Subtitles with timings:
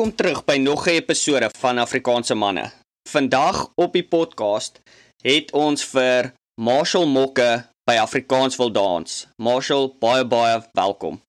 [0.00, 2.72] Welkom terug by nog 'n episode van Afrikaanse manne.
[3.08, 4.80] Vandag op die podcast
[5.22, 9.26] het ons vir Marshall Mokke by Afrikaans wil dans.
[9.36, 11.20] Marshall, baie baie welkom.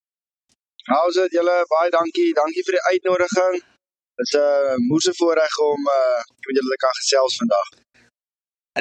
[0.84, 1.66] How's dit julle?
[1.68, 2.34] Baie dankie.
[2.34, 3.54] Dankie vir die uitnodiging.
[4.16, 7.67] Dit is 'n uh, moeëse voorreg om uh met julle te kan gesels vandag.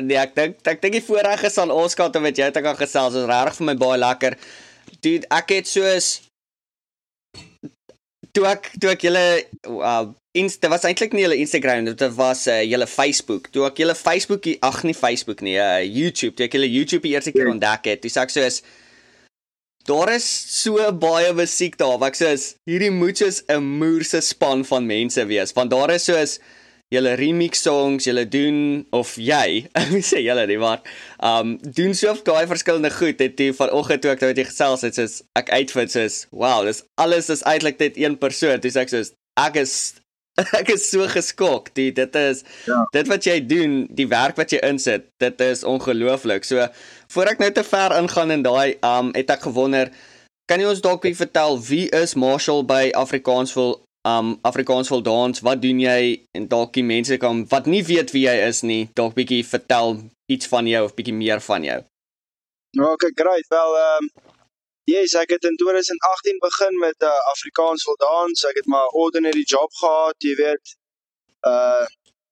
[0.06, 2.60] Nee, ek dink ek dink die voorreg is aan ons kant om met jou te
[2.60, 3.12] kan gesels.
[3.12, 4.38] Dit is regtig vir my baie lekker.
[5.00, 6.30] Dude, ek het soos
[8.36, 9.26] toe ek toe ek julle
[9.66, 10.08] uh
[10.38, 14.46] Insta was eintlik nie julle Instagram dit was uh, julle Facebook toe ek julle Facebook
[14.62, 17.54] ag nie Facebook nie uh, YouTube toe ek julle YouTube die eerste keer ja.
[17.56, 18.60] ontdek het dis ek so is
[19.90, 22.30] daar is so baie musiek daar wat ek sê
[22.70, 26.38] hierdie moet soos 'n moerse span van mense wees want daar is soos
[26.90, 30.82] julle remix songs, julle doen of jy, ek moet sê julle nie, maar
[31.26, 33.23] um doen so baie verskillende goed.
[33.23, 36.82] Het jy vanoggend toe ek met jy gesels het, soos ek uitvind soos, wow, dis
[37.00, 38.59] alles is eintlik net een persoon.
[38.62, 39.74] Dis ek soos ek is
[40.60, 41.70] ek is so geskok.
[41.78, 42.82] Die dit is ja.
[42.96, 46.46] dit wat jy doen, die werk wat jy insit, dit is ongelooflik.
[46.48, 46.66] So
[47.15, 49.95] voor ek nou te ver ingaan in daai um het ek gewonder
[50.50, 53.76] Kan jy ons dalk vertel wie is Marshall by Afrikaansville
[54.09, 58.12] um Afrikaans wil dans, wat doen jy en dalk die mense kan wat nie weet
[58.16, 59.98] wie jy is nie, dalk bietjie vertel
[60.32, 61.80] iets van jou of bietjie meer van jou.
[62.78, 63.46] Okay, great.
[63.52, 64.10] Wel um
[64.88, 68.44] yes, ek het in 2018 begin met uh, Afrikaans wil dans.
[68.48, 70.76] Ek het maar ordinary job gehad, jy weet.
[71.47, 71.84] Uh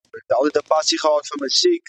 [0.08, 1.84] ek het altyd 'n passie gehad vir musiek.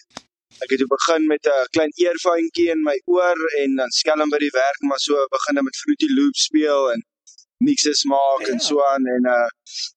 [0.59, 4.55] Ek het begin met 'n klein earphoneetjie in my oor en dan skelm by die
[4.63, 7.05] werk maar so begin met Fruity Loops speel en
[7.67, 8.51] mixes maak ja.
[8.51, 9.47] en so aan en uh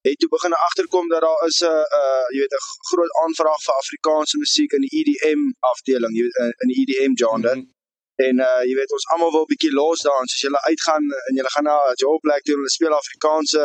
[0.09, 3.75] het toe begin agterkom dat daar is 'n uh, jy weet 'n groot aanvraag vir
[3.83, 7.55] Afrikaanse musiek in die EDM afdeling jy weet in die EDM genre.
[7.55, 7.81] Mm -hmm.
[8.27, 11.39] En uh jy weet ons almal wil 'n bietjie los dans as jy uitgaan en
[11.39, 13.63] jy gaan na 'n jobplek toe en hulle speel Afrikaanse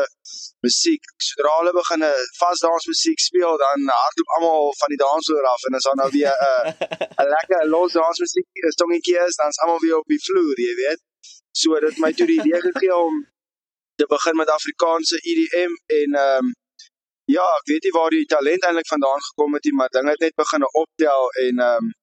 [0.66, 1.04] musiek.
[1.28, 5.78] Sodra hulle begin 'n vasdans musiek speel dan hardloop almal van die dansvloer af en
[5.78, 6.64] as dan nou weer 'n uh,
[7.22, 8.48] 'n lekker los dans musiek
[8.80, 11.02] songetjie is dan is almal weer op die vloer, jy weet.
[11.60, 13.16] So dit my toe die idee gegee om
[14.00, 16.56] te begin met Afrikaanse EDM en ehm um,
[17.38, 20.24] ja, ek weet nie waar die talent eintlik vandaan gekom het nie, maar dinge het
[20.26, 21.96] net begin optel en ehm um,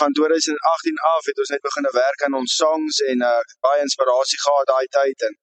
[0.00, 4.40] van 2018 af het ons net begin werk aan ons songs en uh baie inspirasie
[4.44, 5.34] gehad daai tyd en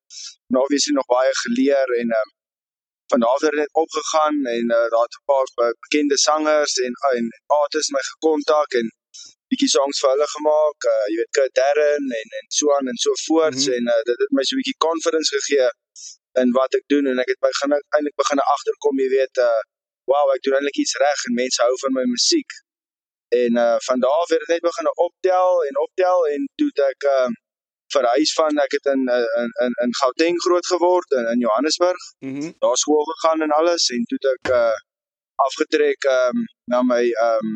[0.56, 2.32] nou weet jy nog baie geleer en ehm um,
[3.12, 5.48] van daar het dit opgegaan en uh, daar het 'n paar
[5.86, 7.26] bekende sangers en en
[7.62, 8.88] artists my gekontak en
[9.54, 13.00] bietjie songs vir hulle gemaak, uh, jy weet Kurt Darren en en so aan en
[13.06, 13.78] so voorts mm -hmm.
[13.78, 15.70] en uh, dit het my so 'n bietjie confidence gegee
[16.42, 19.62] in wat ek doen en ek het begin eintlik begin agterkom, jy weet, uh
[20.12, 22.52] wow, ek doen eintlik iets reg en mense hou van my musiek.
[23.42, 27.10] En uh van daar af het dit net begin optel en optel en toe ek
[27.16, 27.32] uh
[27.94, 29.04] verhuis van ek het in
[29.42, 32.02] in in in Gauteng groot geword in in Johannesburg.
[32.20, 34.76] Mm daar skool gegaan en alles en toe ek uh
[35.48, 37.54] afgetrek um na my um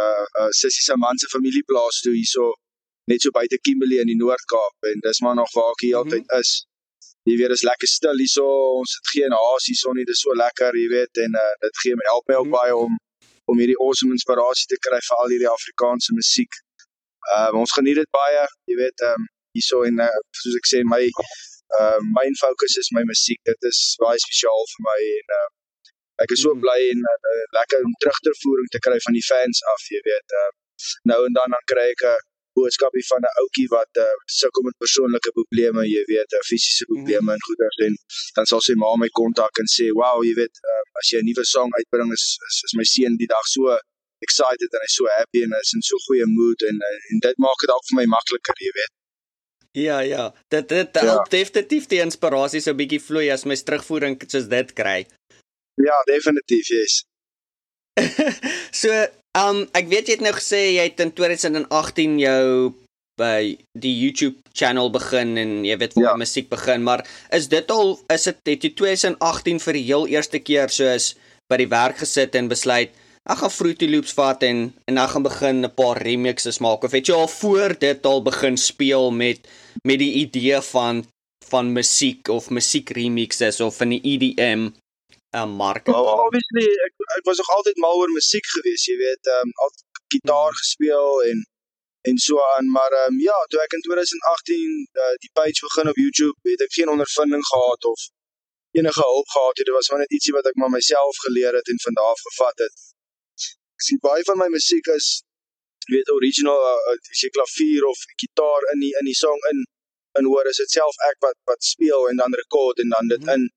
[0.00, 2.52] uh, uh Sissie se man se familieplaas toe hierso
[3.10, 6.02] net so buite Kimberley in die Noord-Kaap en dis maar nog waar ek hier mm
[6.02, 6.12] -hmm.
[6.12, 6.50] altyd is.
[7.28, 8.46] Jy weet is lekker stil hierso.
[8.80, 10.04] Ons het geen haas hierso nie.
[10.04, 12.60] Dis so lekker, jy weet en uh, dit gee my help my ook mm -hmm.
[12.60, 12.92] baie om
[13.50, 16.52] om hierdie awesome inspirasie te kry vir al hierdie Afrikaanse musiek.
[17.34, 19.24] Ehm uh, ons geniet dit baie, jy weet, ehm um,
[19.56, 21.04] hierso en uh, soos ek sê my
[21.80, 23.40] uh main focus is my musiek.
[23.50, 25.48] Dit is baie spesiaal vir my en uh
[26.24, 26.64] ek is so mhm.
[26.64, 30.36] bly en uh, lekker om terugtervoering te kry van die fans af, jy weet.
[30.42, 30.50] Uh,
[31.10, 32.20] nou en dan dan kry ek 'n
[32.58, 37.28] boodskapie van 'n ouetjie wat uh, sukkel met persoonlike probleme, jy weet, uh, fisiese probleme
[37.30, 37.34] mm.
[37.34, 37.94] en goeders en
[38.36, 41.28] dan sal sy ma my kontak en sê, "Wow, jy weet, uh, as jy 'n
[41.28, 43.78] nuwe song uitbring is, is is my seun die dag so
[44.26, 47.36] excited en hy's so happy en hy's in so goeie mood en uh, en dit
[47.46, 48.92] maak dit ook vir my makliker, jy weet."
[49.72, 51.00] Ja ja, dit dit ja.
[51.00, 55.06] help definitief die inspirasie so bietjie vloei as my terugvoering soos dit kry.
[55.80, 57.02] Ja, definitief, yes.
[58.82, 58.92] so,
[59.38, 62.72] um ek weet jy het nou gesê jy het in 2018 jou
[63.20, 66.20] by die YouTube channel begin en jy weet waar ja.
[66.20, 70.40] musiek begin, maar is dit al is dit het jy 2018 vir die heel eerste
[70.40, 71.12] keer soos
[71.52, 72.92] by die werk gesit en besluit
[73.22, 76.92] ek gaan Fruity Loops vat en en ek gaan begin 'n paar remixes maak of
[76.96, 79.48] het jy al voor dit al begin speel met
[79.84, 81.04] met die idee van
[81.50, 84.70] van musiek of musiek remixes of van die EDM
[85.32, 85.86] 'n uh, mark.
[85.86, 89.52] Well, obviously ek ek was nog altyd mal oor musiek gewees, jy weet, ehm um,
[89.64, 89.70] al
[90.14, 91.38] gitaar gespeel en
[92.08, 94.74] en so aan, maar ehm um, ja, toe ek in 2018
[95.04, 98.00] uh, die page begin op YouTube, het ek geen ondervinding gehad of
[98.78, 99.66] enige hulp gehad het.
[99.66, 102.24] Dit was maar net ietsie wat ek maar myself geleer het en van daar af
[102.28, 102.76] gevat het.
[103.76, 105.08] Ek sien baie van my musiek is
[105.86, 109.64] jy weet original uh, as jy klavier of gitaar in die in die song in
[110.20, 113.24] in hoor is dit self ek wat wat speel en dan rekord en dan dit
[113.24, 113.34] mhm.
[113.36, 113.50] in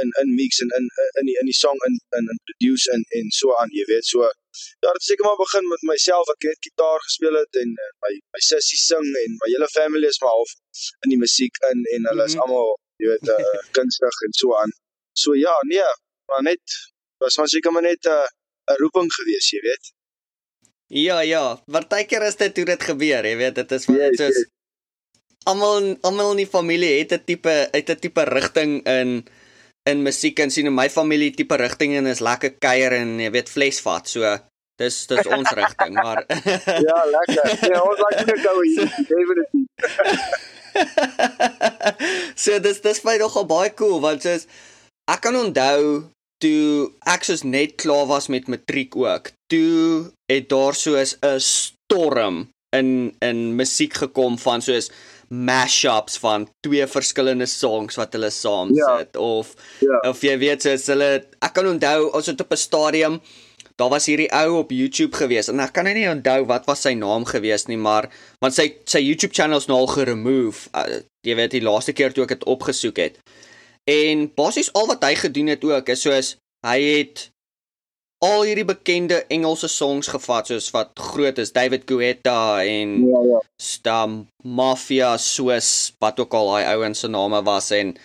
[0.00, 0.86] in in mix en in
[1.20, 4.06] in die in die song in in, in produce en en so aan, jy weet,
[4.08, 7.94] so ja, dit seker maar begin met myself, ek het gitaar gespeel het en, en
[8.06, 10.54] my my sussie sing en my hele family is maar half
[11.06, 12.54] in die musiek in en hulle is mm -hmm.
[12.56, 14.72] almal, jy weet, uh, kunstig en so aan.
[15.24, 15.90] So ja, nee,
[16.30, 16.78] maar net
[17.24, 18.26] was maar seker maar net 'n uh,
[18.72, 19.92] 'n roeping gewees, jy weet.
[20.86, 24.44] Ja, ja, partykeer is dit hoe dit gebeur, jy weet, dit is van dit soos
[25.44, 29.26] almal almal in die familie het 'n tipe uit 'n tipe rigting in
[29.90, 33.30] in musiek en sien in my familie tipe rigting en is lekker kuier en jy
[33.34, 34.08] weet flesvat.
[34.10, 34.36] So
[34.80, 36.22] dis dis ons rigting, maar
[36.88, 37.44] Ja, lekker.
[37.72, 38.88] Ja, ons like to go hier.
[39.10, 39.66] Definitely.
[42.38, 44.46] so dis dis baie nogal baie cool want soos
[45.10, 46.08] ek kan onthou
[46.42, 49.30] toe ek soos net klaar was met matriek ook.
[49.52, 54.90] Toe het daar soos 'n storm in in musiek gekom van soos
[55.32, 59.20] mashups van twee verskillende songs wat hulle saam sit ja.
[59.20, 60.02] of ja.
[60.10, 61.08] of jy weet soos hulle
[61.40, 63.16] ek kan onthou ons het op 'n stadium
[63.80, 66.92] daar was hierdie ou op YouTube gewees en ek kan nie onthou wat was sy
[66.94, 68.10] naam gewees nie maar
[68.44, 72.24] want sy sy YouTube channels nou al geremove uh, jy weet die laaste keer toe
[72.28, 73.18] ek dit opgesoek het
[73.88, 76.36] en basies al wat hy gedoen het ook is soos
[76.66, 77.31] hy het
[78.22, 83.40] al hierdie bekende Engelse songs gevat soos wat groot is David Guetta en ja ja
[83.62, 87.96] Stam Mafia soos wat ook al daai ouens se name was en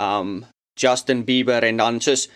[0.00, 0.40] um
[0.80, 2.28] Justin Bieber en dan soos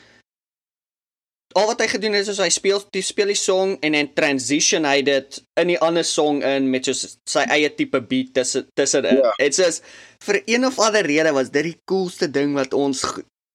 [1.54, 4.86] al wat hy gedoen het is hy speel die speel die song en dan transition
[4.88, 9.06] hy dit in die ander song in met soos sy eie tipe beat tussen tussen.
[9.06, 9.34] Ja.
[9.38, 9.80] Dit is
[10.26, 13.04] vir een of ander rede was dit die coolste ding wat ons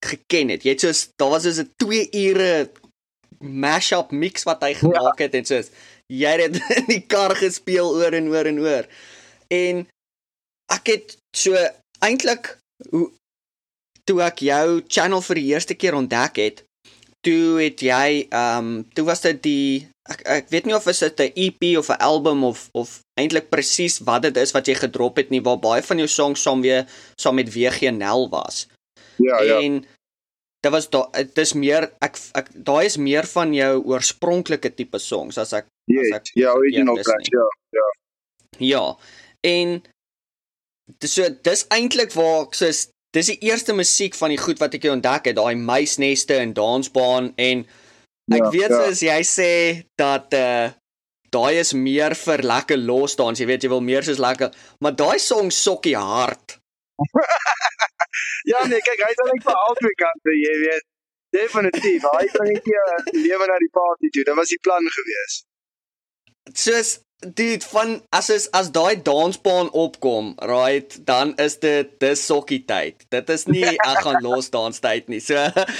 [0.05, 0.63] geken het.
[0.63, 2.69] Jy het soos daar was soos 'n 2 ure
[3.39, 5.25] mashup mix wat hy gemaak ja.
[5.25, 5.71] het en soos
[6.09, 8.89] jy het in die kar gespeel oor en oor en oor.
[9.53, 9.85] En
[10.73, 11.57] ek het so
[12.05, 12.55] eintlik
[12.89, 13.09] hoe
[14.09, 16.63] toe ek jou channel vir die eerste keer ontdek het,
[17.25, 21.03] toe het jy ehm um, toe was dit die ek ek weet nie of is
[21.03, 24.75] dit 'n EP of 'n album of of eintlik presies wat dit is wat jy
[24.75, 26.87] gedrop het nie waar baie van jou songs saam weer
[27.21, 28.67] saam met WG Nel was.
[29.17, 29.59] Ja, ja.
[29.59, 29.85] En
[30.63, 35.39] dit was dit is meer ek ek daai is meer van jou oorspronklike tipe songs
[35.41, 37.47] as ek yes, as ek ja original tracks ja
[37.79, 37.87] ja
[38.71, 38.85] ja
[39.47, 39.79] en
[40.99, 44.75] dis so dis eintlik waar ek soos dis die eerste musiek van die goed wat
[44.77, 47.63] ek ontdek het daai muisneste en dansbaan en
[48.29, 48.83] ek ja, weet ja.
[48.83, 49.53] soos jy sê
[49.99, 50.75] dat uh
[51.29, 54.49] daai is meer vir lekker los dans jy weet jy wil meer soos lekker
[54.81, 56.58] maar daai song sokkie hard
[58.51, 60.87] ja nee, kyk, hy het net vir albei kante, jy weet.
[61.35, 64.25] Definitief, hy bring net hier lewe na die party toe.
[64.25, 65.35] Dit was die plan gewees.
[66.57, 72.61] Soos dit van as is as daai dansbaan opkom, right, dan is dit dis sokkie
[72.65, 73.03] tyd.
[73.11, 75.19] Dit is nie ek gaan los dans tyd nie.
[75.19, 75.35] So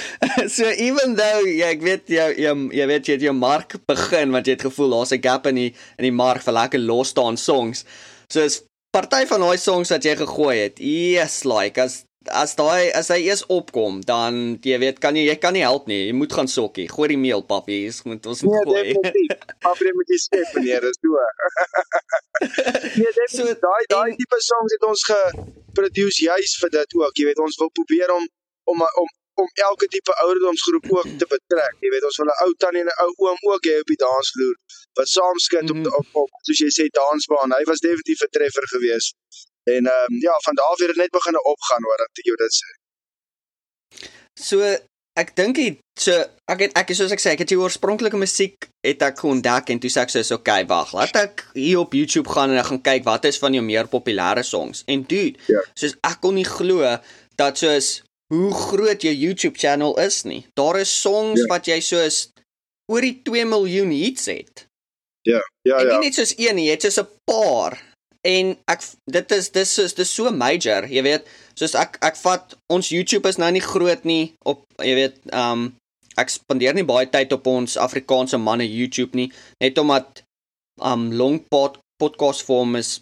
[0.56, 4.36] so even though ja, ek weet jy jy, jy weet jy het jou mark begin
[4.36, 7.14] want jy het gevoel daar's 'n gap in die in die mark vir lekker los
[7.16, 7.84] dans songs.
[8.28, 10.80] So is party van daai songs wat jy gegooi het.
[10.82, 12.04] Yes, like as
[12.36, 15.86] as daai as hy eers opkom, dan jy weet kan jy jy kan nie help
[15.88, 16.02] nie.
[16.08, 16.86] Jy moet gaan sokkie.
[16.90, 17.78] Gooi die meel, papi.
[17.88, 18.96] Ons moet ons moet gooi.
[19.64, 21.14] Papi moet jy skep meneer, dis toe.
[22.98, 27.16] nee, dit so daai daai tipe songs het ons geproduce juis vir dit ook.
[27.16, 28.28] Jy weet ons wil probeer om
[28.70, 29.08] om om
[29.42, 31.74] om elke tipe ouderdomsgroep ook te betrek.
[31.84, 34.02] Jy weet ons wil 'n ou tannie en 'n ou oom ook hê op die
[34.06, 34.56] dansvloer
[34.98, 37.56] wat saam skit mm op, op op soos jy sê dansbaan.
[37.58, 39.12] Hy was definitief 'n treffer geweest.
[39.74, 42.34] En ehm um, ja, van daar af het dit net begin opgaan hoor dat jy
[42.44, 42.70] dit sê.
[44.48, 44.56] So
[45.18, 46.14] ek dink dit so
[46.50, 49.80] ek het ek soos ek sê ek het die oorspronklike musiek het ek ontdek en
[49.82, 52.82] toe sê ek soos okay wag laat ek hier op YouTube gaan en ek gaan
[52.90, 55.62] kyk wat is van jou meer populêre songs en dude ja.
[55.74, 56.86] soos ek kon nie glo
[57.40, 58.00] dat soos
[58.34, 60.44] hoe groot jou YouTube channel is nie.
[60.54, 61.46] Daar is songs ja.
[61.50, 62.28] wat jy soos
[62.90, 64.66] oor die 2 miljoen hits het.
[65.26, 65.78] Ja, ja, ja.
[65.80, 67.78] En nie net soos een nie, jy het soos 'n paar.
[68.26, 72.54] En ek dit is dis is dis so major, jy weet, soos ek ek vat
[72.68, 75.74] ons YouTube is nou nie groot nie op jy weet, um
[76.20, 80.22] ek spandeer nie baie tyd op ons Afrikaanse manne YouTube nie, net omdat
[80.82, 83.00] um long pod, podcast form is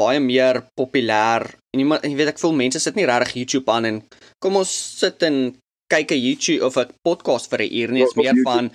[0.00, 1.46] baie meer populêr.
[1.74, 4.02] En jy, jy weet ek voel mense sit nie regtig YouTube aan en
[4.42, 5.56] kom ons sit en
[5.92, 8.70] kyk 'n YouTube of 'n podcast vir 'n uur nie, is meer van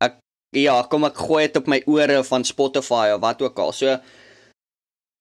[0.00, 0.18] ek
[0.54, 3.72] ja, kom ek gooi dit op my ore van Spotify of wat ook al.
[3.72, 3.98] So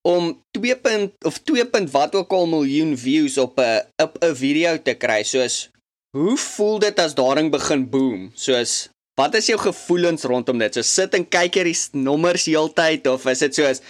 [0.05, 4.35] om 2 punt of 2 punt wat ook al miljoen views op 'n op 'n
[4.35, 5.69] video te kry, soos
[6.17, 8.31] hoe voel dit as daarin begin boom?
[8.33, 10.73] Soos wat is jou gevoelens rondom dit?
[10.73, 13.81] So sit en kyk hierdie nommers heeltyd of is dit soos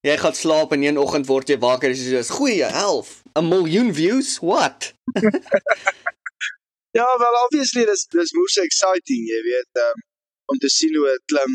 [0.00, 3.48] Jy gaan slaap en een oggend word jy wakker en jy sê, "Goeie, 11, 'n
[3.48, 4.38] miljoen views?
[4.40, 4.92] What?"
[6.92, 10.00] Ja, wel obviously dis dis moeë exciting, jy weet, um,
[10.50, 11.52] om te sien hoe dit klim.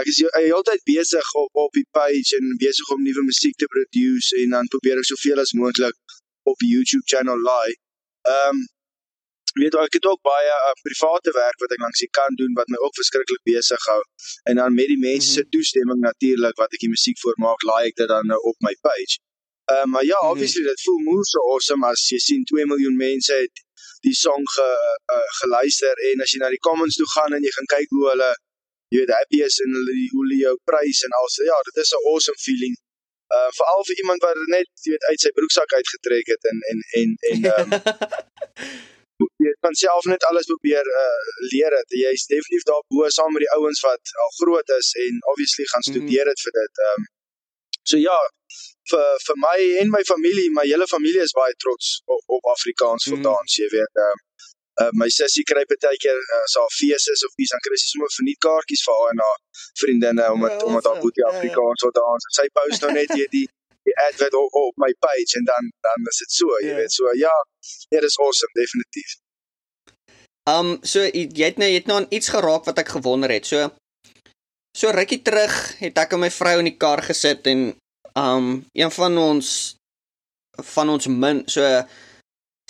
[0.00, 4.36] Ek is heeltyd besig op op die page en besig om nuwe musiek te produce
[4.42, 5.96] en dan probeer ek soveel as moontlik
[6.52, 7.72] op die YouTube channel laai.
[8.28, 8.62] Ehm um,
[9.60, 12.68] weet ek het ook baie uh, private werk wat ek langs die kant doen wat
[12.72, 14.02] my ook verskriklik besig hou.
[14.50, 15.52] En dan met die mense se mm -hmm.
[15.56, 18.74] toestemming natuurlik wat ek die musiek vir maak, laai ek dit dan nou op my
[18.88, 19.14] page.
[19.72, 20.30] Ehm uh, maar ja, mhm.
[20.32, 20.76] obviously mm -hmm.
[20.76, 23.56] dit voel moe so awesome as jy sien 2 miljoen mense het
[24.06, 24.68] die song ge,
[25.16, 28.06] uh, geluister en as jy na die comments toe gaan en jy gaan kyk hoe
[28.12, 28.30] hulle
[28.92, 31.58] jy weet happy is en hulle die hoe hulle jou prys en al so ja,
[31.68, 32.74] dit is 'n awesome feeling.
[33.36, 36.80] Uh veral vir iemand wat net jy weet uit sy broeksak uitgetrek het en en
[37.00, 37.80] en en ehm um,
[39.44, 41.22] jy kan self net alles probeer uh
[41.52, 41.98] leer dit.
[42.04, 45.84] Jy's definitief daar bo saam met die ouens wat al groot is en obviously gaan
[45.86, 45.90] mhm.
[45.92, 46.82] studeer dit vir dit.
[46.86, 47.10] Ehm um,
[47.90, 48.18] so ja,
[48.90, 53.08] vir vir my en my familie, my hele familie is baie trots op, op Afrikaans
[53.10, 53.24] vir mm.
[53.28, 54.02] dans, jy weet.
[54.04, 54.20] Ehm um,
[54.80, 57.78] uh, my sussie kry baie keer as uh, haar fees is of iets dan kry
[57.80, 59.40] sy sommer vernietkaartjies vir haar en haar
[59.82, 62.30] vriendinne omdat ja, omdat haar boetie Afrikaans wil dans.
[62.38, 63.46] Sy post nou net hierdie
[63.88, 66.80] die ad wat op, op my page en dan dan is dit so, jy yeah.
[66.80, 66.92] weet.
[66.98, 67.34] So ja,
[67.94, 69.18] dit is awesome definitief.
[70.50, 73.46] Um so jy het nou jy het nou aan iets geraak wat ek gewonder het.
[73.46, 73.70] So
[74.76, 77.70] so rukkie terug het ek en my vrou in die kar gesit en
[78.18, 79.76] um een van ons
[80.74, 81.62] van ons min so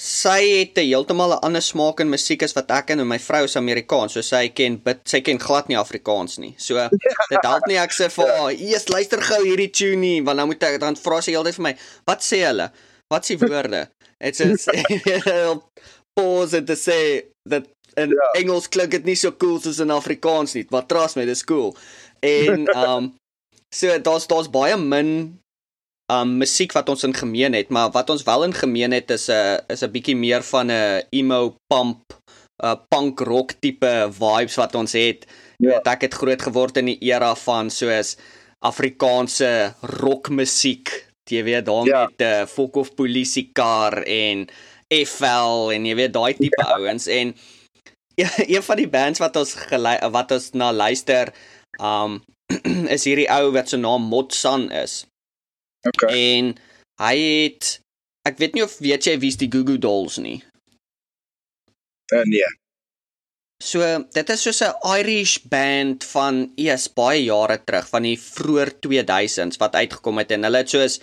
[0.03, 3.45] sy het 'n heeltemal 'n ander smaak in musiek as wat ek en my vrou
[3.45, 4.13] is Amerikaans.
[4.13, 6.55] So sy ken bit sy ken glad nie Afrikaans nie.
[6.59, 6.75] So
[7.33, 10.47] dit help nie ek sê vir haar, "Eers luister gou hierdie tune nie," want dan
[10.47, 12.71] moet ek dan vra sy heeltyd vir my, "Wat sê hulle?
[13.09, 13.89] Wat s'e woorde?"
[14.23, 14.69] Dit is
[16.15, 16.99] pause en te sê
[17.49, 17.69] dat
[18.01, 18.31] in ja.
[18.41, 21.75] Engels klink dit nie so cool soos in Afrikaans nie, maar trust me, dis cool.
[22.25, 23.13] En um
[23.73, 25.13] so daar's daar's baie min
[26.13, 29.29] um musiek wat ons in gemeen het, maar wat ons wel in gemeen het is
[29.29, 32.17] 'n uh, is 'n bietjie meer van 'n emo pump
[32.65, 35.27] uh punk rock tipe vibes wat ons het.
[35.59, 35.69] Ja.
[35.69, 38.17] Weet, ek het groot geword in die era van soos
[38.63, 41.11] Afrikaanse rockmusiek.
[41.31, 42.05] Jy weet daar ja.
[42.07, 44.49] met 'n uh, folk of polisie kar en
[45.01, 46.77] FL en jy weet daai tipe ja.
[46.77, 47.35] ouens en
[48.21, 51.33] ja, een van die bands wat ons gelei, wat ons na luister
[51.81, 52.21] um
[52.95, 55.03] is hierdie ou wat se naam Motsan is.
[55.89, 56.11] Okay.
[56.13, 56.53] En
[57.01, 57.79] hy het
[58.29, 60.43] ek weet nie of weet jy wie's die Goo Goo Dolls nie.
[62.13, 62.51] Uh, nee.
[63.63, 63.81] So
[64.13, 69.61] dit is soos 'n Irish band van eers baie jare terug van die vroeë 2000s
[69.63, 70.99] wat uitgekom het en hulle het soos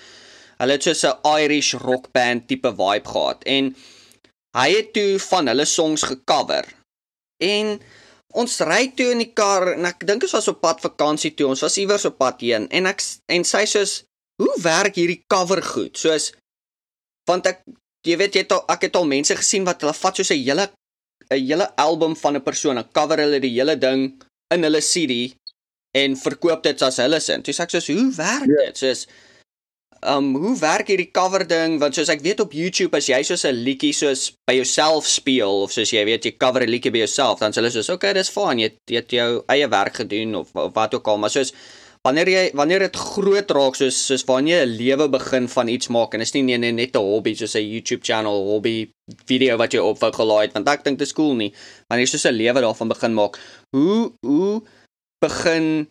[0.59, 3.75] Hulle het so 'n Irish rock band tipe vibe gehad en
[4.57, 6.65] hy het toe van hulle songs gecover.
[7.39, 7.79] En
[8.33, 11.47] ons ry toe in die kar en ek dink ons was op pad vakansie toe.
[11.47, 13.83] Ons was iewers op pad heen en ek en sy sê
[14.41, 15.97] hoe werk hierdie cover goed?
[15.97, 16.33] Soos
[17.29, 17.63] want ek
[18.07, 20.43] jy weet jy het al ek het al mense gesien wat hulle vat soos 'n
[20.43, 20.69] hele
[21.31, 24.21] 'n hele album van 'n persoon en cover hulle die hele ding
[24.53, 25.33] in hulle CD
[25.97, 27.41] en verkoop dit as hulle sin.
[27.41, 28.65] Toe sê ek soos hoe werk ja.
[28.65, 28.77] dit?
[28.77, 29.07] Soos
[30.01, 31.79] um hoe werk hierdie cover ding?
[31.79, 35.63] Want soos ek weet op YouTube as jy soos 'n liedjie soos by jouself speel
[35.63, 38.13] of soos jy weet jy cover 'n liedjie by jouself dan sê hulle soos okay
[38.13, 41.17] dis fine jy, jy het jou eie werk gedoen of, of wat ook al.
[41.17, 41.53] Maar soos
[42.07, 45.87] wanneer jy wanneer dit groot raak soos soos wanneer jy 'n lewe begin van iets
[45.89, 48.89] maak en is nie net net 'n hobby soos 'n YouTube channel hobby
[49.25, 51.53] video wat jy opvou gelaai het want ek dink dit is cool nie.
[51.89, 53.39] Wanneer jy soos 'n lewe daarvan begin maak
[53.75, 54.61] hoe hoe
[55.19, 55.89] begin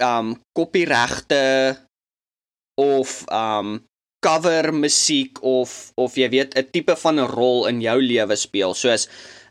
[0.00, 1.87] um kopieregte
[2.78, 3.78] of um
[4.20, 8.74] cover musiek of of jy weet 'n tipe van 'n rol in jou lewe speel.
[8.74, 9.08] Soos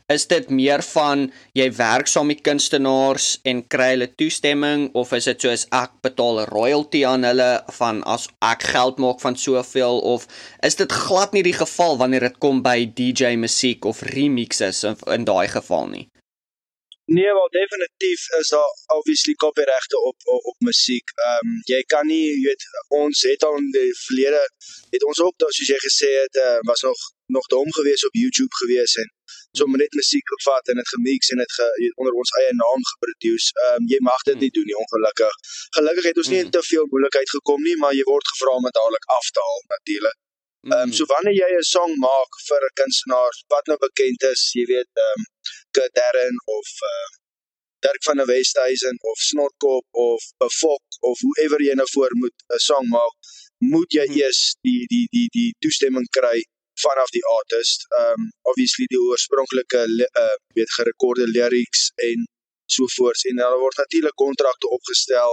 [0.08, 1.26] is dit meer van
[1.58, 6.40] jy werk saam met kunstenaars en kry hulle toestemming of is dit soos ek betaal
[6.40, 10.26] 'n royalty aan hulle van as ek geld maak van soveel of
[10.62, 14.96] is dit glad nie die geval wanneer dit kom by DJ musiek of remixes in,
[15.12, 16.08] in daai geval nie?
[17.16, 21.08] Nee, wel definitief is daar obviously copyregte op, op op musiek.
[21.14, 24.42] Ehm um, jy kan nie, jy weet, ons het al in die verlede
[24.94, 27.00] het ons ook daar soos jy gesê het, uh, was nog
[27.36, 29.08] nog dom geweest op YouTube geweest en
[29.60, 31.66] sommer net musiek gevat en dit gemix en dit ge,
[32.00, 33.48] onder ons eie naam geproduce.
[33.64, 35.34] Ehm um, jy mag dit nie doen nie ongelukkig.
[35.78, 38.68] Gelukkig het ons nie in te veel moeilikheid gekom nie, maar jy word gevra om
[38.68, 40.18] dit dadelik af te haal natuurlik.
[40.72, 44.42] Ehm um, so wanneer jy 'n song maak vir 'n kunstenaar wat nou bekend is,
[44.58, 45.28] jy weet ehm um,
[45.72, 47.08] Darren of uh
[47.80, 52.58] Dirk van der Westhuizen of Snotkop of Befok of whoever jy nou voor moet 'n
[52.58, 53.14] song maak,
[53.58, 54.18] moet jy hmm.
[54.20, 56.38] eers die die die die toestemming kry
[56.84, 57.86] vanaf die artist.
[58.00, 59.82] Um obviously die oorspronklike
[60.24, 62.26] uh weet gerekorde lyrics en
[62.76, 65.32] sovoorts en daar word natuurlik kontrakte opgestel.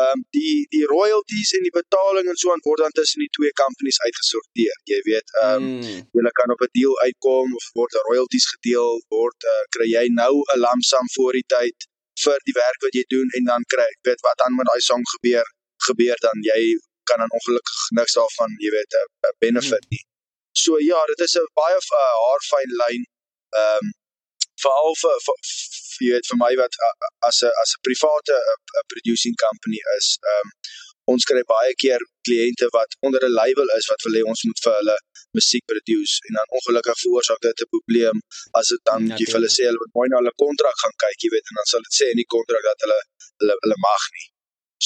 [0.00, 3.32] Ehm um, die die royalties en die betaling en so aan word dan tussen die
[3.36, 4.76] twee companies uitgesorteer.
[4.92, 6.02] Jy weet, ehm um, mm.
[6.16, 10.34] jy kan op 'n deal uitkom of word royalties gedeel, word uh, kry jy nou
[10.42, 11.88] 'n lamsam voor die tyd
[12.24, 15.04] vir die werk wat jy doen en dan kry weet wat dan met daai song
[15.14, 15.46] gebeur
[15.88, 16.60] gebeur dan jy
[17.08, 20.04] kan dan ongelukkig niks daarvan jy weet 'n benefit nie.
[20.62, 23.02] So ja, dit is 'n baie uh, haarfyn lyn.
[23.62, 23.86] Ehm um,
[24.62, 25.16] veral vir
[26.00, 26.78] jy weet vir my wat
[27.28, 30.48] as 'n as 'n private uh, producing company is, ehm um,
[31.12, 34.60] ons kry baie keer kliënte wat onder 'n label is wat wil hê ons moet
[34.64, 34.96] vir hulle
[35.38, 38.16] musiek produce en dan ongelukkig veroorsaak dit 'n probleem
[38.60, 41.18] as dit dan jy vir hulle sê hulle moet mooi na hulle kontrak gaan kyk,
[41.24, 43.00] jy weet, en dan sal dit sê in die kontrak dat hulle
[43.40, 44.26] hulle hulle mag nie.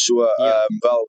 [0.05, 0.65] So ehm ja.
[0.67, 1.03] um, wel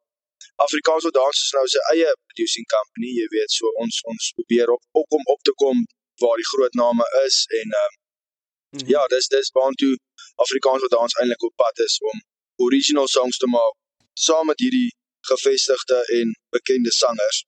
[0.66, 4.84] Afrikaanse dans is nou sy eie producing company, jy weet, so ons ons probeer op
[5.02, 5.78] op om op te kom
[6.24, 8.04] waar die groot name is en ehm um,
[8.76, 8.94] mm -hmm.
[8.96, 9.94] ja, dis dis waantoe
[10.46, 12.18] Afrikaanse dans eintlik op pad is om
[12.68, 13.76] original songs te maak
[14.28, 14.92] saam met hierdie
[15.32, 17.46] gevestigde en bekende sangers.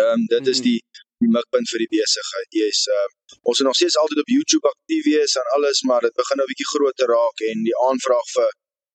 [0.00, 0.52] Ehm um, dit mm -hmm.
[0.52, 0.68] is mhm.
[0.68, 0.80] die
[1.22, 2.48] die mikpunt vir die besigheid.
[2.60, 6.02] Jy's ehm uh, ons is nog steeds altyd op YouTube aktief wees en alles, maar
[6.06, 8.50] dit begin nou 'n bietjie groter raak en die aanvraag vir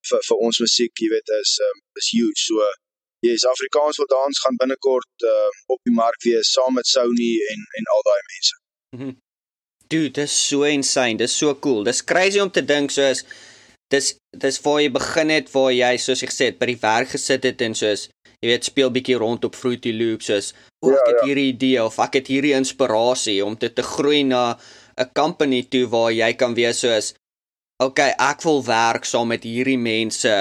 [0.09, 2.41] vir vir ons musiek, jy weet, is um, is huge.
[2.47, 2.55] So
[3.27, 7.59] yes, Afrikaans wat dans gaan binnekort uh, op die mark wees saam met Sony en
[7.77, 8.55] en al daai mense.
[8.97, 9.11] Mhm.
[9.89, 11.17] Dude, dis so insane.
[11.17, 11.83] Dis so cool.
[11.83, 13.23] Dis crazy om te dink soos
[13.89, 17.13] dis dis waar jy begin het waar jy soos ek gesê het by die werk
[17.15, 18.05] gesit het en soos
[18.39, 21.23] jy weet speel bietjie rond op Fruity Loops soos o, ek ja, het ja.
[21.25, 24.59] hierdie idee of ek het hierdie inspirasie om dit te groei na
[24.99, 27.15] 'n company toe waar jy kan wees soos
[27.79, 30.31] okay, ek wil werk saam met hierdie mense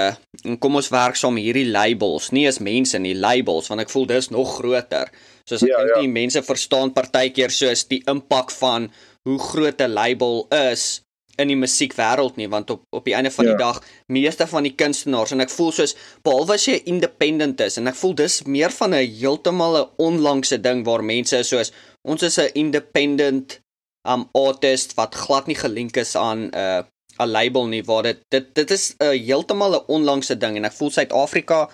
[0.43, 4.07] en kom ons werk saam hierdie labels, nie as mense nie, labels, want ek voel
[4.09, 5.07] dis nog groter.
[5.47, 6.01] Soos ek ja, dink ja.
[6.03, 8.89] die mense verstaan partykeer soos die impak van
[9.27, 11.01] hoe groot 'n label is
[11.39, 13.51] in die musiekwêreld nie want op op die einde van ja.
[13.51, 15.95] die dag meeste van die kunstenaars en ek voel soos
[16.27, 20.59] behalwe as jy independent is en ek voel dis meer van 'n heeltemal 'n onlangse
[20.67, 21.71] ding waar mense soos
[22.03, 23.59] ons is 'n independent
[24.07, 26.83] um artist wat glad nie gelink is aan 'n uh,
[27.19, 30.65] 'n label nie waar dit dit dit is 'n uh, heeltemal 'n onlangse ding en
[30.65, 31.69] ek voel Suid-Afrika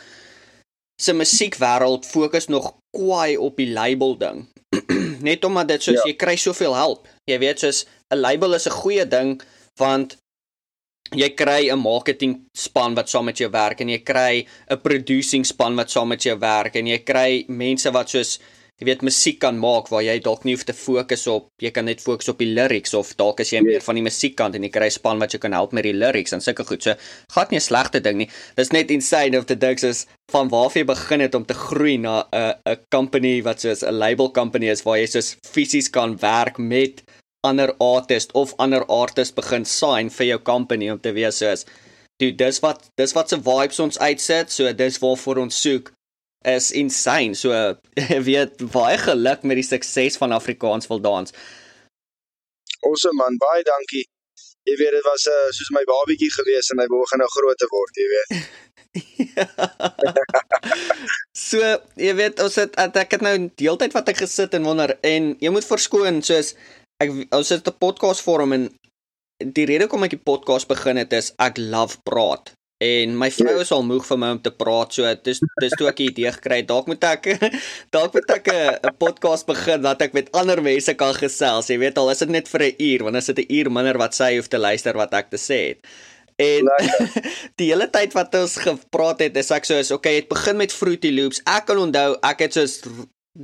[1.01, 4.45] se musiekwêreld fokus nog kwai op die label ding.
[5.27, 6.12] Net omdat dit soos ja.
[6.12, 7.08] jy kry soveel help.
[7.29, 9.41] Jy weet soos 'n label is 'n goeie ding
[9.79, 10.17] want
[11.13, 15.45] jy kry 'n marketing span wat saam met jou werk en jy kry 'n producing
[15.45, 18.39] span wat saam met jou werk en jy kry mense wat soos
[18.82, 21.88] jy weet musiek kan maak waar jy dalk nie hoef te fokus op jy kan
[21.88, 24.72] net fokus op die lyrics of dalk as jy meer van die musiekkant en jy
[24.74, 26.84] kry span wat jy kan help met die lyrics en sulke goed.
[26.84, 26.96] So
[27.32, 28.30] gaan nie 'n slegte ding nie.
[28.58, 31.98] Dis net insane of the ducks is van waar jy begin het om te groei
[31.98, 36.18] na 'n 'n company wat soos 'n label company is waar jy soos fisies kan
[36.20, 37.04] werk met
[37.44, 41.66] ander artists of ander artists begin sign vir jou company om te wees soos
[42.18, 44.52] Dude, dis wat dis wat se vibes ons uitsit.
[44.52, 45.92] So dis waarvoor ons soek
[46.45, 47.36] is insane.
[47.36, 47.51] So
[48.29, 51.34] weet baie geluk met die sukses van Afrikaans wil dans.
[52.86, 54.05] Awesome man, baie dankie.
[54.65, 57.99] Jy weet dit was uh, soos my babietjie gewees en hy begin nou groot word,
[58.01, 58.47] jy weet.
[61.49, 61.60] so,
[61.99, 65.51] jy weet ons het ek het nou deeltyd wat ek gesit en wonder en jy
[65.53, 66.53] moet verskoon soos
[67.03, 68.69] ek ons het 'n podcast forum en
[69.43, 72.53] die rede hoekom ek die podcast begin het is ek love praat.
[72.86, 75.89] En my vrou is al moeg vir my om te praat, so dis dis toe
[75.91, 76.67] ek 'n idee gekry het.
[76.71, 77.30] Dalk moet ek
[77.95, 81.69] dalk moet ek 'n podcast begin wat ek met ander mense kan gesels.
[81.69, 83.98] Jy weet al is dit net vir 'n uur, want as dit 'n uur minder
[83.98, 85.80] wat sy hoef te luister wat ek te sê het.
[86.36, 86.67] En
[87.60, 90.74] die hele tyd wat ons gepraat het, is ek so is, okay, het begin met
[90.74, 91.41] Fruity Loops.
[91.48, 92.82] Ek kan onthou, ek het soos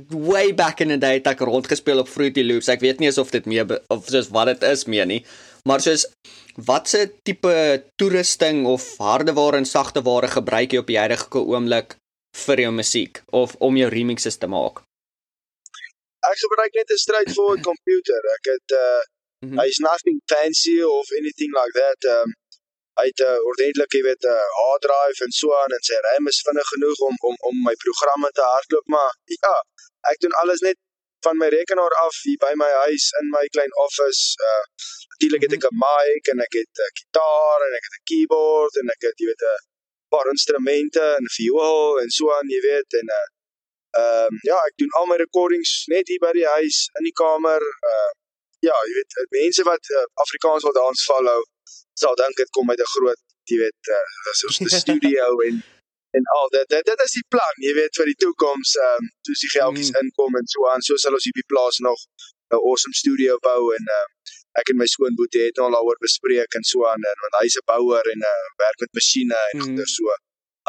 [0.08, 2.68] way back in the day het ek rondgespeel op Fruity Loops.
[2.72, 5.22] Ek weet nie of dit meer of soos wat dit is meer nie.
[5.68, 6.06] Maar soos
[6.56, 11.96] watse tipe toerusting of hardeware en sagteware gebruik jy op die huidige oomblik
[12.46, 14.82] vir jou musiek of om jou remixes te maak?
[16.22, 18.20] Ek gebruik net 'n straightforward computer.
[18.36, 19.00] Ek het uh
[19.42, 19.58] mm -hmm.
[19.60, 22.00] hy's nothing fancy of anything like that.
[22.14, 22.30] Um
[23.00, 25.82] hy het 'n uh, ordentlike, jy weet, 'n uh, hard drive en so aan en
[25.88, 29.54] sy RAM is vinnig genoeg om om om my programme te hardloop, maar ja,
[30.12, 30.78] ek doen alles net
[31.26, 34.22] van my rekenaar af hier by my huis in my klein office.
[34.48, 34.64] Uh
[35.12, 38.74] natuurlik het ek 'n mic en ek het 'n gitaar en ek het 'n keyboard
[38.80, 39.60] en ek het jy weet 'n
[40.12, 43.28] paar instrumente en 'n viool en so aan, jy weet en uh
[44.00, 47.18] ehm um, ja, ek doen al my recordings net hier by die huis in die
[47.22, 47.62] kamer.
[47.92, 48.10] Uh
[48.68, 51.40] ja, jy weet mense wat uh, Afrikaans wil dans follow
[52.02, 55.62] sal dink dit kom uit 'n groot, jy weet, uh dis ons studio en
[56.18, 59.10] en al dit dit dit is die plan jy weet vir die toekoms ehm um,
[59.28, 60.00] soos die geldjies mm.
[60.02, 62.00] inkom en so aan so sal ons hierdie plaas nog
[62.52, 64.06] 'n awesome studio bou en uh,
[64.60, 67.56] ek en my skoonboetie het nou al daaroor bespreek en so aan en want hy's
[67.60, 69.64] 'n bouer en uh, werk met masjiene en mm.
[69.64, 70.20] goeie so.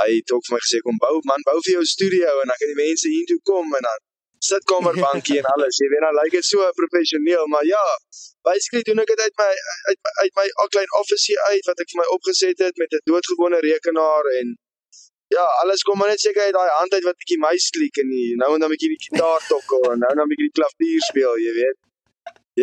[0.02, 2.58] Hy het ook vir my gesê kom bou man, bou vir jou studio en dan
[2.62, 4.00] kan die mense hier toe kom en dan
[4.48, 5.80] sitkamerbankie en alles.
[5.82, 7.84] Jy weet dan lyk dit so professioneel, maar ja,
[8.48, 9.52] basically doen ek dit uit my
[9.90, 13.04] uit, uit my klein office hier uit wat ek vir my opgeset het met 'n
[13.12, 14.56] doodgewone rekenaar en
[15.28, 18.10] ja, alles kom maar net seker uit daai hand uit wat bietjie my sklik en
[18.10, 18.36] nie.
[18.42, 20.58] Nou en dan 'n bietjie die gitaar tokkel en nou en dan 'n bietjie die
[20.60, 21.80] klavier speel, jy weet.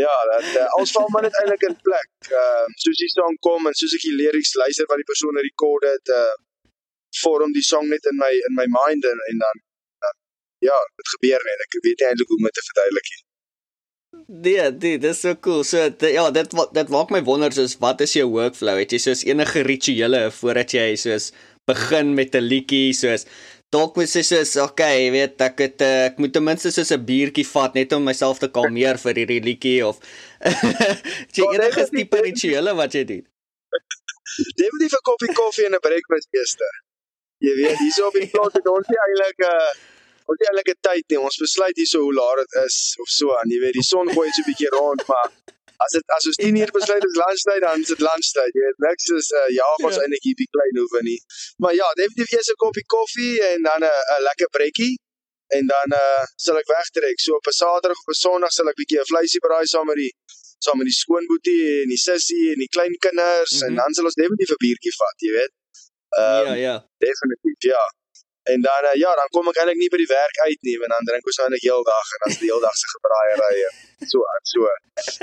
[0.02, 2.10] Ja, dat uh, alles val maar net eintlik in plek.
[2.28, 5.36] Ehm uh, soos die song kom en soos ek die lyrics luister wat die persoon
[5.48, 6.36] rekord het, uh
[7.22, 9.56] vorm die song net in my in my mind en, en dan
[10.60, 11.66] ja, dit gebeur net.
[11.66, 13.22] Ek weet nie eintlik hoe om dit te verduidelik nie.
[14.42, 15.62] Nee, dit is so cool.
[15.66, 18.76] So die, ja, dit dit maak my wonder soos wat is jou workflow?
[18.82, 21.30] Het jy soos enige rituele voordat jy soos
[21.72, 23.26] begin met 'n liedjie soos
[23.70, 26.90] dalk moet jy soos okay, jy weet ek het eh, ek moet ten minste soos
[26.90, 30.00] 'n biertjie vat net om myself te kalmeer vir hierdie liedjie of
[31.36, 33.24] jy enige tipe rituele wat jy doen.
[34.58, 36.66] Definitief 'n koppie koffie en 'n breakfast eerste.
[37.46, 39.70] Jy weet, hierso op die plot het ons eintlik 'n uh,
[40.26, 41.20] ons het eintlik 'n tyd nie.
[41.20, 43.54] Ons besluit hierso hoe laat dit is of so aan.
[43.54, 45.30] Jy weet, die son gooi so 'n bietjie rond, maar
[45.84, 48.56] as dit as ons 10 uur besluit is lunchtyd, dan is dit lunchtyd.
[48.56, 50.02] Jy weet, niks is uh, ja, ons ja.
[50.04, 51.20] eintlik hierdie klein hoewe nie.
[51.62, 54.94] Maar ja, definitief eers 'n koppie koffie en dan 'n 'n lekker breekie
[55.56, 57.18] en dan uh sal ek wegtrek.
[57.24, 59.98] So op 'n Saterdag of 'n Sondag sal ek bietjie 'n vleisie braai saam met
[60.04, 60.12] die
[60.64, 63.66] saam met die skoonboetie en die sussie en die klein kinders mm -hmm.
[63.66, 63.80] en mhm.
[63.80, 65.52] dan sal ons definitief 'n biertjie vat, jy weet.
[66.20, 66.76] Um, ja, ja.
[67.06, 67.82] Definitief, ja.
[68.52, 70.94] En dan uh, ja, dan kom ek eintlik nie by die werk uit nie, want
[70.94, 73.56] dan drink ons nou net heeldag en dan is die heeldag se gebraaiery
[74.12, 74.20] so
[74.52, 74.70] so.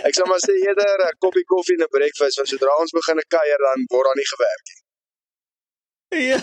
[0.07, 3.23] Ek sê maar sê eerder 'n koppie koffie en 'n breakfast, want sodra ons begin
[3.37, 4.79] kuier dan word daar nie gewerk nie.
[6.07, 6.39] Ja.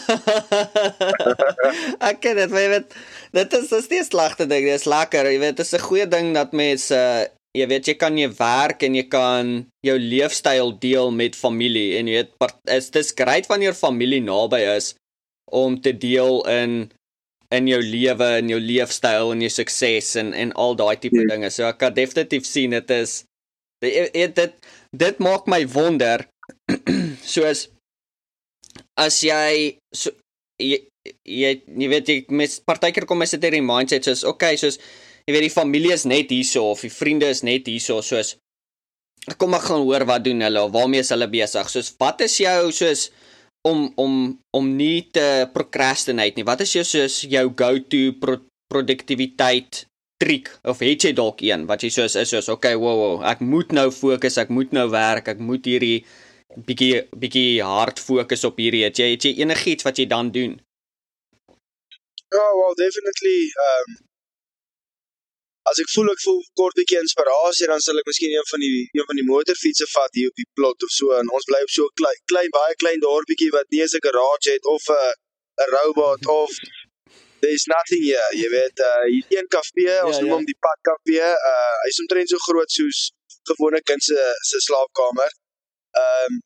[2.10, 2.98] ek ken dit, jy weet,
[3.32, 6.08] dit is dis nie slegte ding, dit is lekker, jy weet, dit is 'n goeie
[6.16, 9.54] ding dat mense uh, jy weet jy kan jy werk en jy kan
[9.86, 14.94] jou leefstyl deel met familie en jy weet is dis great wanneer familie naby is
[15.54, 16.76] om te deel in
[17.54, 21.28] in jou lewe en jou leefstyl en jou sukses en en al daai tipe ja.
[21.30, 21.50] dinge.
[21.54, 23.22] So ek kan definitief sien dit is
[23.84, 24.54] dit dit
[25.04, 26.26] dit maak my wonder
[27.34, 27.68] soos
[29.00, 30.14] as jy so
[30.62, 30.78] jy
[31.26, 34.78] jy, jy weet ek mes partykeer kom sit hier in mindset soos okay soos
[35.26, 38.34] jy weet die familie is net hierso of die vriende is net hierso soos
[39.40, 42.38] kom ek gaan hoor wat doen hulle of waarmee is hulle besig soos wat is
[42.42, 43.08] jou soos
[43.68, 44.14] om om
[44.56, 46.46] om nie te procrastinate nie.
[46.46, 48.38] Wat is jou soos jou go-to pro
[48.72, 49.84] produktiwiteit
[50.18, 53.42] triek of het jy dalk een wat jy soos is soos okay, wow, wow, ek
[53.44, 56.04] moet nou fokus, ek moet nou werk, ek moet hierdie
[56.68, 58.84] bietjie bietjie hard fokus op hierdie.
[58.86, 60.58] Het jy het jy enigiets wat jy dan doen?
[62.34, 63.98] Oh, well, definitely um
[65.70, 68.78] as ek voel ek voel kort bietjie inspirasie dan sal ek miskien een van die
[68.98, 71.74] een van die motorfietsse vat hier op die plot of so en ons bly op
[71.76, 75.12] so 'n klein klein baie klein dorpie wat nie eens 'n garage het of 'n
[75.64, 76.50] 'n robot of
[77.42, 80.36] there's nothing here jy weet uh, hier een kafee ons ja, noem ja.
[80.36, 82.98] hom die pad kafee uh, hy's omtrent so groot soos
[83.50, 84.18] gewone kind se
[84.50, 85.30] se slaapkamer
[86.02, 86.42] ehm um,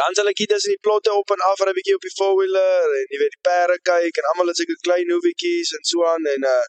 [0.00, 2.16] dan sal ek hier tussen die plotte op en af ry 'n bietjie op die
[2.18, 5.84] four wheeler en jy weet die perde kyk en almal het seker klein hoewietjies en
[5.90, 6.64] so aan en uh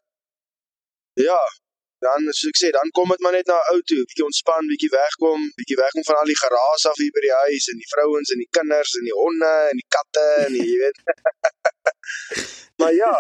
[1.28, 1.41] ja
[2.08, 4.92] dan soos ek sê, dan kom dit maar net na ou toe, bietjie ontspan, bietjie
[4.94, 8.34] wegkom, bietjie wegkom van al die geraas af hier by die huis en die vrouens
[8.34, 11.02] en die kinders en die honde en die katte en die, jy weet.
[12.82, 13.13] maar ja,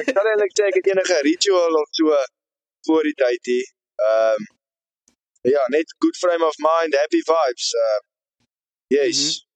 [0.00, 2.18] ek kan eintlik sê ek het enige ritual of so
[2.88, 3.70] voor die tyd hier.
[4.08, 4.50] Ehm um,
[5.42, 7.72] ja, net good frame of mind, happy vibes.
[7.74, 8.00] Uh
[8.96, 9.18] yes.
[9.18, 9.50] Mm -hmm.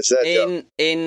[0.00, 0.62] Is dit en ja.
[0.74, 1.00] en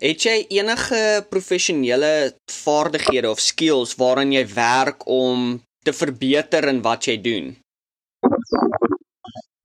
[0.00, 2.12] Het jy enige professionele
[2.48, 7.50] vaardighede of skills waaraan jy werk om te verbeter in wat jy doen?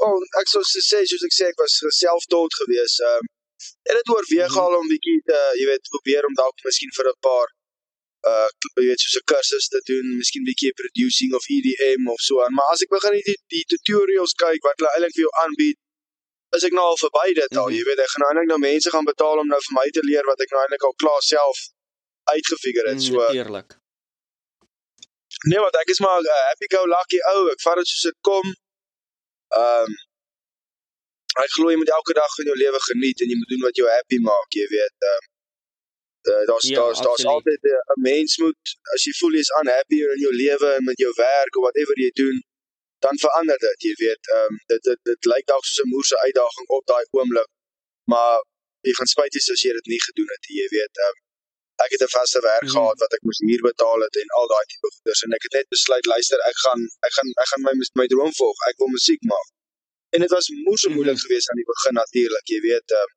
[0.03, 2.99] Oh, ek sou sê soos ek sê ek was selfdood geweest.
[2.99, 3.31] Ehm um,
[3.89, 4.63] en dit oorweeg -hmm.
[4.63, 7.47] al om bietjie te, jy weet, probeer om dalk miskien vir 'n paar
[8.31, 12.43] uh jy weet soos 'n kursus te doen, miskien bietjie producing of EDM of so
[12.43, 12.53] aan.
[12.57, 15.77] Maar as ek begin die die tutorials kyk wat hulle eintlik vir jou aanbied,
[16.55, 17.77] is ek nou al verby dit al, mm -hmm.
[17.77, 20.03] jy weet, ek gaan nou eintlik nou mense gaan betaal om nou vir my te
[20.09, 21.57] leer wat ek nou eintlik al klaar self
[22.35, 23.01] uitgefigure het.
[23.03, 23.77] So eerlik.
[25.49, 27.41] Nee, wat ek is maar 'n uh, happy go lucky ou.
[27.53, 28.45] Ek vat dit soos dit kom.
[29.59, 29.91] Ehm um,
[31.43, 33.79] ek glo jy moet elke dag van jou lewe geniet en jy moet doen wat
[33.79, 34.97] jou happy maak, jy weet.
[35.09, 35.25] Ehm um,
[36.31, 38.63] uh, daar's ja, daar's daar's altyd 'n mens moet
[38.93, 42.11] as jy voel jy's unhappy in jou lewe en met jou werk of whatever jy
[42.23, 42.37] doen,
[43.05, 46.17] dan verander dit, jy weet, ehm um, dit dit dit lyk dalk soos 'n moerse
[46.25, 47.49] uitdaging op daai oomblik,
[48.11, 48.35] maar
[48.87, 51.23] jy gaan spyt hê as jy dit nie gedoen het, jy weet, ehm um,
[51.83, 52.77] ek het 'n vaste werk mm -hmm.
[52.77, 55.53] gehad wat ek moes huur betaal het en al daai tipe goeders en ek het
[55.59, 58.57] net besluit, luister, ek gaan ek gaan ek gaan my my droom volg.
[58.69, 59.47] Ek wil musiek maak.
[60.13, 62.87] En dit was moes so moeilik geweest aan die begin natuurlik, jy weet.
[62.99, 63.09] Uh,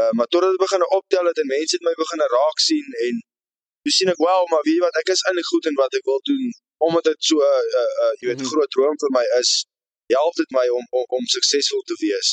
[0.00, 3.14] uh maar totdat dit begin optel het en mense het my begin raak sien en
[3.82, 6.04] toe sien ek wel, maar weet jy wat, ek is eintlik goed in wat ek
[6.10, 6.50] wil doen
[6.86, 8.52] omdat dit so 'n uh, uh, jy weet mm -hmm.
[8.52, 9.50] groot droom vir my is.
[10.18, 12.30] Help dit my om om, om suksesvol te wees.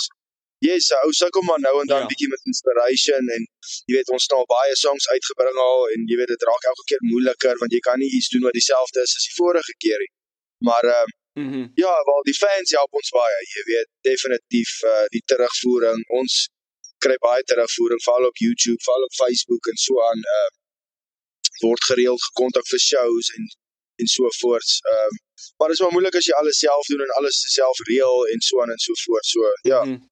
[0.68, 2.10] Yes, ou sukkel maar nou en dan ja.
[2.12, 3.44] bietjie met inspiration en
[3.88, 6.86] jy weet ons het al baie songs uitgebring al en jy weet dit raak elke
[6.90, 10.00] keer moeiliker want jy kan nie iets doen wat dieselfde is as die vorige keer
[10.04, 10.14] nie.
[10.70, 11.66] Maar ehm uh, mm -hmm.
[11.84, 16.00] ja, wel die fans help ons baie, jy weet definitief uh, die terugvoering.
[16.20, 16.34] Ons
[17.06, 20.50] kry baie terugvoering veral op YouTube, veral op Facebook en so aan uh
[21.66, 23.48] word gereeld gekontak vir shows en
[24.02, 24.80] en so voorts.
[24.92, 25.24] Ehm uh,
[25.58, 28.46] maar dit is maar moeilik as jy alles self doen en alles self reël en
[28.48, 29.26] so aan en so voort.
[29.26, 29.40] So
[29.72, 29.84] ja.
[29.84, 30.06] Mm -hmm.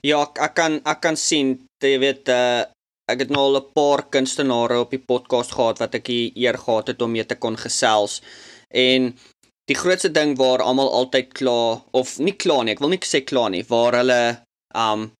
[0.00, 2.62] Ja, ek, ek kan ek kan sien, jy weet uh
[3.10, 6.58] ek het nou al 'n paar kunstenaars op die podcast gehad wat ek hier eer
[6.58, 8.20] gehad het om mee te kon gesels.
[8.70, 9.16] En
[9.70, 13.20] die grootste ding waar almal altyd kla of nie kla nie, ek wil nie sê
[13.30, 14.22] kla nie, waar hulle
[14.74, 15.10] um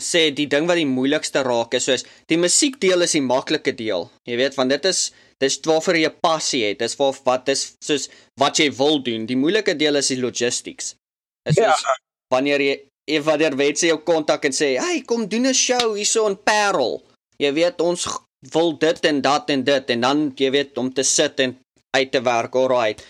[0.00, 4.10] sê die ding wat die moeilikste raak is soos die musiekdeel is die maklike deel.
[4.28, 6.78] Jy weet, want dit is dis waarvoor jy passie het.
[6.78, 8.08] Dis vir wat is soos
[8.40, 9.26] wat jy wil doen.
[9.26, 10.94] Die moeilike deel is die logistics.
[11.48, 11.98] Is soos ja.
[12.32, 16.26] wanneer jy Ef wanneer mense jou kontak en sê, "Hey, kom doen 'n show hierso
[16.28, 17.02] in Parel."
[17.36, 18.06] Jy weet ons
[18.52, 21.58] wil dit en dat en dit en dan jy weet om te sit en
[21.90, 23.04] uit te werk, alright.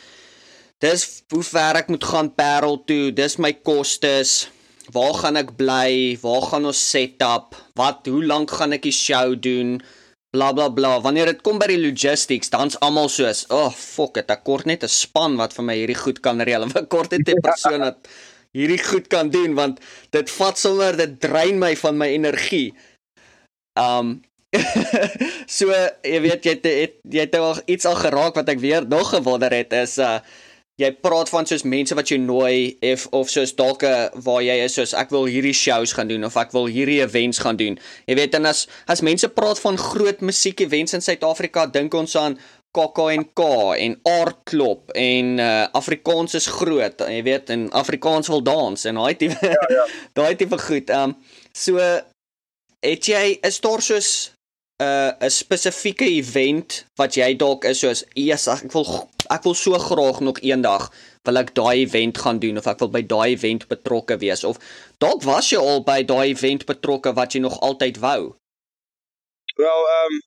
[0.83, 3.13] Dis hoe ver ek moet gaan Parel toe.
[3.13, 4.49] Dis my kostes.
[4.91, 6.19] Waar gaan ek bly?
[6.23, 7.55] Waar gaan ons set up?
[7.79, 9.81] Wat hoe lank gaan ek die show doen?
[10.33, 10.95] Bla bla bla.
[11.05, 14.83] Wanneer dit kom by die logistics, dan's almal soos, "Oh, fuck it, ek kort net
[14.83, 18.09] 'n span wat vir my hierdie goed kan reël." Ek kort net 'n persoon wat
[18.57, 22.73] hierdie goed kan doen want dit vat sommer dit drein my van my energie.
[23.77, 24.23] Um
[25.59, 25.69] so
[26.05, 29.13] jy weet jy het, het jy het al iets al geraak wat ek weer nog
[29.13, 30.21] gewonder het is uh
[30.83, 34.57] jy praat van soos mense wat jy nooi of of soos dalk uh, waar jy
[34.65, 37.79] is soos ek wil hierdie shows gaan doen of ek wil hierdie events gaan doen.
[38.11, 42.17] Jy weet en as as mense praat van groot musiek events in Suid-Afrika dink ons
[42.19, 42.39] aan
[42.73, 43.49] KAK&K
[43.85, 49.17] en aardklop en uh, Afrikaans is groot, jy weet, en Afrikaans wil dans en daai
[49.21, 49.85] tipe ja, ja.
[50.19, 50.89] daai tipe goed.
[50.89, 51.13] Um,
[51.53, 51.77] so
[52.83, 54.33] het jy 'n store soos
[54.81, 58.89] 'n uh, 'n spesifieke event wat jy dalk is soos eers ek wil
[59.37, 60.91] ek wil so graag nog eendag
[61.29, 64.59] wil ek daai event gaan doen of ek wil by daai event betrokke wees of
[65.05, 68.21] dalk was jy al by daai event betrokke wat jy nog altyd wou.
[69.57, 70.21] Wel, ehm um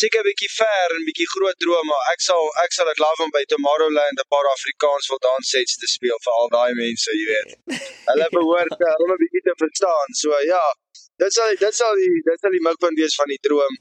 [0.00, 3.22] seker 'n bietjie ver en bietjie groot drome, maar ek sal ek sal dit love
[3.26, 7.10] om by Tomorrowland 'n paar Afrikaans wil dans sets te speel vir al daai mense,
[7.18, 7.50] jy weet.
[8.10, 10.08] Hulle behoort uh, om 'n bietjie te verstaan.
[10.22, 10.64] So ja,
[11.22, 13.74] dit sal dit sal die dit sal die mikpunt wees van die droom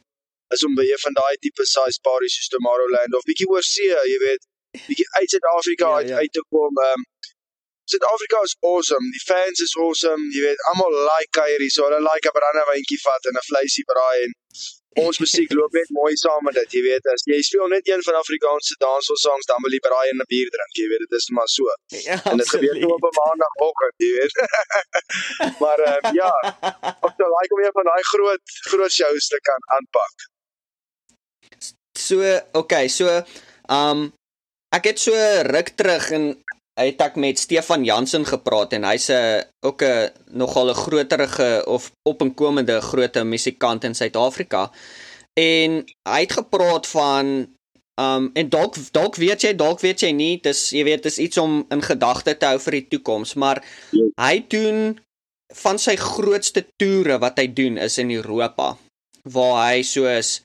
[0.56, 3.89] is om by een van daai tipe size parties soos Tomorrowland of bietjie oor see,
[4.12, 4.43] jy weet,
[4.88, 6.18] bietjie uit Suid-Afrika ja, uit, ja.
[6.18, 6.84] uit te kom.
[6.90, 7.02] Um,
[7.92, 9.06] Suid-Afrika is awesome.
[9.12, 10.24] Die fans is awesome.
[10.36, 14.24] Jy weet, almal like Kyrie, so hulle like 'n brandewyntjie vat en 'n vleisie braai
[14.28, 14.32] en
[15.04, 18.04] ons musiek loop net mooi saam met dit, jy weet, as jy speel net een
[18.08, 21.18] van Afrikaanse dansel songs, dan wil jy braai en 'n bier drink, jy weet, dit
[21.20, 21.76] is maar so.
[22.08, 24.36] Ja, en dit gebeur toe op 'n maandagooggend, jy weet.
[25.64, 26.32] maar uh, ja,
[27.06, 30.16] of jy like om een van daai groot groot shows te kan aanpak.
[31.94, 32.18] So,
[32.52, 33.22] okay, so,
[33.70, 34.14] um
[34.74, 35.14] ek het so
[35.50, 36.34] ruk terug en
[36.80, 41.92] het ek met Stefan Jansen gepraat en hy's 'n ook 'n nogal 'n groterige of
[42.10, 44.72] opkomende groot musikant in Suid-Afrika.
[45.34, 47.48] En hy het gepraat van
[48.02, 51.38] um en dalk dalk weet jy dalk weet jy nie dis jy weet dis iets
[51.38, 53.62] om in gedagte te hou vir die toekoms maar
[54.18, 54.98] hy doen
[55.62, 58.78] van sy grootste toere wat hy doen is in Europa
[59.30, 60.42] waar hy soos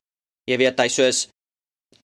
[0.51, 1.29] jy weet hy soos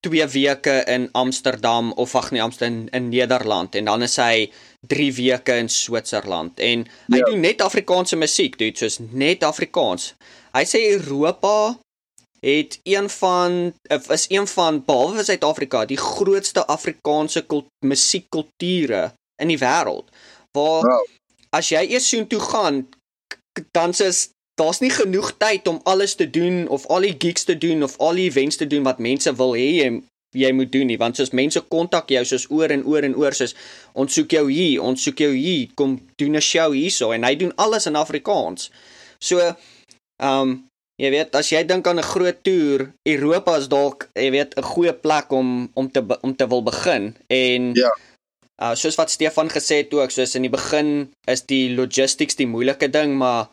[0.04, 4.50] 2 weke in Amsterdam of ag nee Amsterdam in, in Nederland en dan is hy
[4.92, 7.30] 3 weke in Switserland en hy ja.
[7.30, 10.12] doen net Afrikaanse musiek, dit soos net Afrikaans.
[10.54, 11.78] Hy sê Europa
[12.44, 13.72] het een van
[14.12, 17.44] is een van behalwe Suid-Afrika die grootste Afrikaanse
[17.80, 20.12] musiekkulture in die wêreld.
[20.52, 21.00] Waar wow.
[21.56, 22.84] as jy eers soontoe gaan
[23.72, 27.58] dan is daar's nie genoeg tyd om alles te doen of al die gigs te
[27.58, 29.88] doen of al die events te doen wat mense wil hê jy
[30.34, 30.98] jy moet doen nie.
[30.98, 33.54] Want soos mense kontak jou soos oor en oor en oor soos
[33.94, 37.12] ons soek jou hier ons soek jou hier kom doen 'n show hierso.
[37.12, 38.70] En hy doen alles in Afrikaans.
[39.18, 39.54] So ehm
[40.18, 40.64] um,
[41.02, 44.62] jy weet as jy dink aan 'n groot toer Europa is dalk jy weet 'n
[44.62, 47.16] goeie plek om om te om te wil begin.
[47.28, 47.90] En ja.
[48.62, 52.46] Uh soos wat Stefan gesê het ook soos in die begin is die logistics die
[52.46, 53.50] moeilike ding maar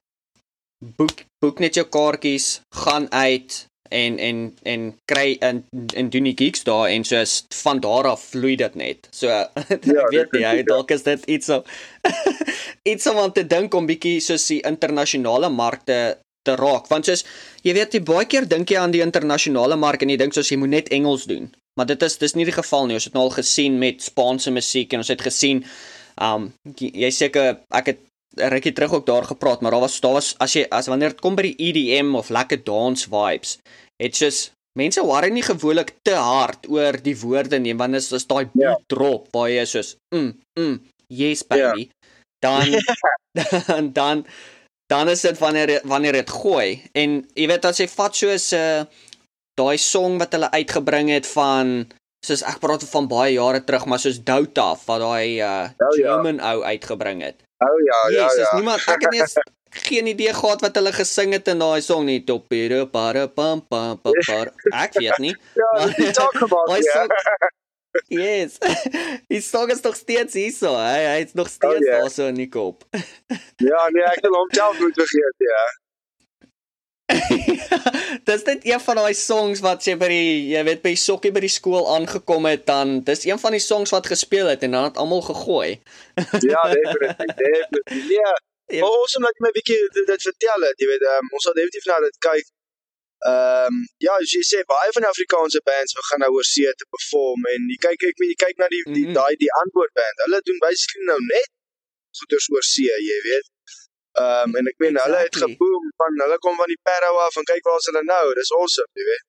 [0.82, 5.64] boek boek net jou kaartjies, gaan uit en en en kry in
[5.96, 9.08] en doen die gigs daar en soos van daar af vloei dit net.
[9.12, 9.28] So
[9.96, 11.64] ja, weet nie, hy dalk is dit iets so
[12.92, 16.02] iets om aan te dink om bietjie soos die internasionale markte
[16.48, 16.88] te raak.
[16.90, 17.26] Want soos
[17.66, 20.52] jy weet jy baie keer dink jy aan die internasionale mark en jy dink soos
[20.52, 21.52] jy moet net Engels doen.
[21.80, 22.98] Maar dit is dis nie die geval nie.
[23.00, 25.66] Ons het nou al gesien met Spaanse musiek en ons het gesien
[26.22, 28.02] um jy seker ek het
[28.36, 31.22] rukkie terug ook daar gepraat, maar daar was daar was as jy as wanneer dit
[31.22, 33.58] kom by die EDM of lekker dance vibes,
[34.00, 38.28] it's just mense worry nie gewoonlik te hard oor die woorde nie, want dit is
[38.28, 38.78] daai beat yeah.
[38.78, 38.88] Ja.
[38.88, 40.80] drop waar jy soos mm mm
[41.12, 41.88] yes baby.
[41.88, 42.00] Yeah.
[42.42, 42.80] Dan
[43.68, 44.26] dan dan
[44.92, 48.60] dan is dit wanneer wanneer dit gooi en jy weet as jy vat soos 'n
[48.60, 48.86] uh,
[49.60, 51.92] daai song wat hulle uitgebring het van
[52.26, 56.40] soos ek praat van baie jare terug maar soos Douta wat daai uh, oh, German
[56.40, 56.54] ja.
[56.54, 57.44] ou uitgebring het.
[57.62, 58.50] Oh ja, ja, ja.
[58.58, 59.38] niemand ek het nie eens
[59.86, 62.24] geen idee gehad wat hulle gesing het in daai song nie.
[62.26, 64.54] Topere para pam pam pam par.
[64.74, 65.36] Ek weet nie.
[65.62, 67.52] ja, jy talk about it.
[68.08, 68.58] Yes.
[69.32, 70.74] Die song is nog steeds hier so.
[70.76, 72.02] Hy hy's nog steeds oh, yeah.
[72.02, 72.86] daar so in die kop.
[73.70, 75.64] ja, nee, ek het hom self nooit vergeet, ja.
[78.32, 81.44] dis dit een van daai songs wat jy by die jy weet by sokkie by
[81.44, 84.88] die skool aangekom het dan dis een van die songs wat gespeel het en dan
[84.90, 85.82] het almal gegooi.
[86.52, 88.10] ja, definitief, definitief.
[88.16, 88.32] Ja.
[88.72, 88.82] Ja.
[88.82, 91.54] Maar ons moet net 'n bietjie dit, dit vertel het, jy weet, um, ons sal
[91.54, 92.46] definitief na dit kyk.
[93.30, 96.72] Ehm um, ja, as jy sê baie van die Afrikaanse bands begin nou oor see
[96.82, 99.18] te perform en jy kyk ek jy kyk na die die mhm.
[99.20, 100.24] daai die antwoord band.
[100.26, 101.50] Hulle doen basically nou net
[102.20, 103.48] goeders oor see, jy weet.
[104.20, 105.12] Ehm um, en ek meen exactly.
[105.12, 108.24] hulle het geboom van hulle kom van die Parow af en kyk waar hulle nou.
[108.36, 109.28] Dis awesome, jy weet.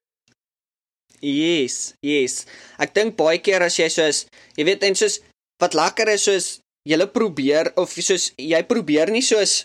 [1.23, 2.41] Yes, yes.
[2.83, 4.25] Ek dink baie keer as jy soos
[4.59, 5.21] jy weet en soos
[5.63, 6.49] wat lekker is soos
[6.89, 9.61] jy probeer of soos jy probeer nie soos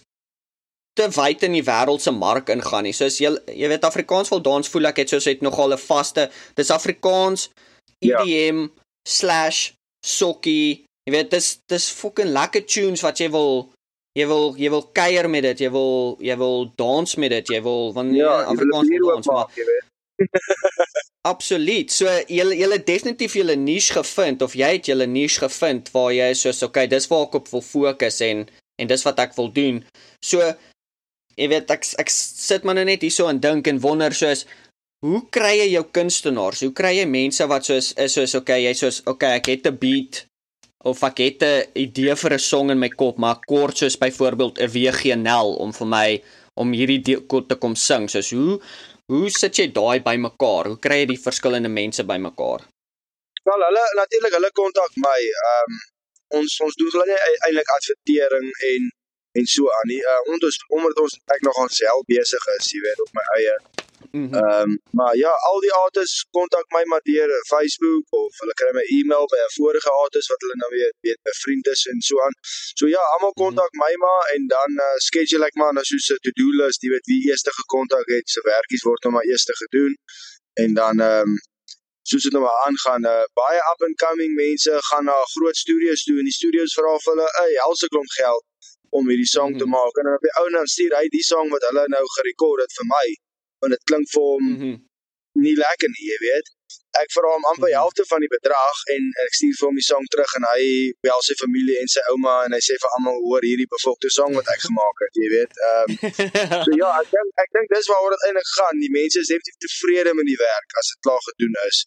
[0.98, 2.94] te wyd in die wêreld se mark ingaan nie.
[2.94, 6.30] Soos jy jy weet Afrikaans wil dans voel ek het soos het nogal 'n vaste
[6.54, 7.50] dis Afrikaans
[8.06, 9.50] EDM ja.
[10.06, 10.86] /sokkie.
[11.08, 13.74] Jy weet dis dis fucking lekker tunes wat jy wil
[14.18, 17.62] jy wil jy wil kuier met dit, jy wil jy wil dans met dit, jy
[17.66, 19.48] wil wanneer ja, Afrikaans dans maar
[21.32, 21.92] Absoluut.
[21.92, 26.14] So jy jy het definitief julle niche gevind of jy het julle niche gevind waar
[26.16, 29.52] jy soos okay, dis waar ek op wil fokus en en dis wat ek wil
[29.54, 29.82] doen.
[30.26, 30.42] So
[31.38, 34.46] jy weet ek ek sit maar net hierso en dink en wonder soos
[35.06, 36.64] hoe kry jy jou kunstenaars?
[36.66, 39.78] Hoe kry jy mense wat soos is soos okay, jy soos okay, ek het 'n
[39.78, 40.26] beat
[40.88, 44.60] of ek het 'n idee vir 'n song in my kop, maar kort soos byvoorbeeld
[44.60, 46.10] 'n WGNL om vir my
[46.56, 48.10] om hierdie te kom sing.
[48.10, 48.60] Soos hoe
[49.12, 50.66] hoe sit jy daai bymekaar?
[50.68, 52.62] Hoe kry jy die verskillende mense bymekaar?
[53.48, 55.20] Wel, hulle natuurlik hulle kontak my.
[55.48, 55.78] Ehm um,
[56.40, 58.92] ons ons doen hulle eintlik advertering en
[59.38, 60.02] en so aan nie.
[60.12, 63.56] Uh, ons omdat ons ek nog onsself besig is, jy weet, op my eie.
[64.18, 64.34] Mhm.
[64.40, 68.72] Ehm um, maar ja, al die artists kontak my maar deur Facebook of hulle kry
[68.80, 72.00] my e-mail by 'n vorige artist wat hulle nou weet weet my vriende is en
[72.10, 72.36] so aan.
[72.80, 73.42] So ja, almal mhm.
[73.44, 76.90] kontak my maar en dan uh, schedule ek maar nou so 'n to-do list, jy
[76.96, 79.94] weet wie eerste gekontak het, se werkies word nou maar eerste gedoen
[80.64, 81.38] en dan ehm um,
[82.10, 86.04] soos dit nou maar aangaan, uh, baie up and coming mense gaan na groot studios
[86.08, 88.44] toe en die studios vra vir hulle 'n helse klomp geld
[88.98, 89.74] om hierdie song te mhm.
[89.76, 92.64] maak en dan op die ou nou stuur hy die song wat hulle nou gerekord
[92.64, 93.08] het vir my
[93.62, 94.78] want dit klink vir hom mm -hmm.
[95.46, 96.48] nie lekker nie, jy weet.
[97.02, 97.84] Ek vra hom amper die mhm.
[97.84, 100.64] helfte van die bedrag en ek stuur vir hom die song terug en hy
[101.06, 104.34] bel sy familie en sy ouma en hy sê vir almal hoor hierdie bevolkte song
[104.40, 105.54] wat ek gemaak het, jy weet.
[105.68, 105.96] Ehm um,
[106.66, 108.84] so ja, ek dink ek dink dis waaroor dit eintlik gaan.
[108.86, 111.78] Die mense is definitief tevrede met die werk as dit klaar gedoen is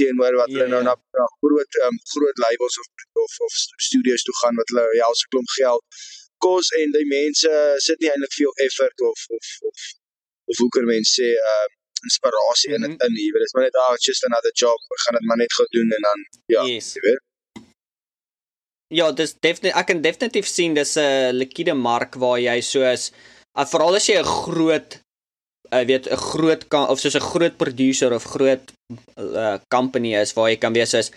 [0.00, 0.90] teenoor wat hulle yeah, nou yeah.
[0.90, 2.86] na, na groot um, groot labels of
[3.24, 3.52] of of
[3.88, 5.84] studios toe gaan wat hulle ja, se klomp geld
[6.44, 7.52] kos en die mense
[7.86, 9.84] sit nie eintlik veel effort of of of
[10.50, 11.66] of hoe kan mense sê uh
[12.04, 12.84] inspirasie mm -hmm.
[12.84, 13.06] in mhm.
[13.06, 15.52] in jy weet dis maar net ah just another job ek gaan dit maar net
[15.58, 16.18] gou doen en dan
[16.54, 16.88] ja yes.
[16.96, 17.22] jy weet
[18.92, 23.02] Ja, dis definitief ek kan definitief sien dis 'n liquide mark waar jy soos
[23.58, 24.90] uh, veral as jy 'n groot
[25.72, 28.64] jy uh, weet 'n groot of soos 'n groot producer of groot
[29.18, 31.10] uh, company is waar jy kan wees soos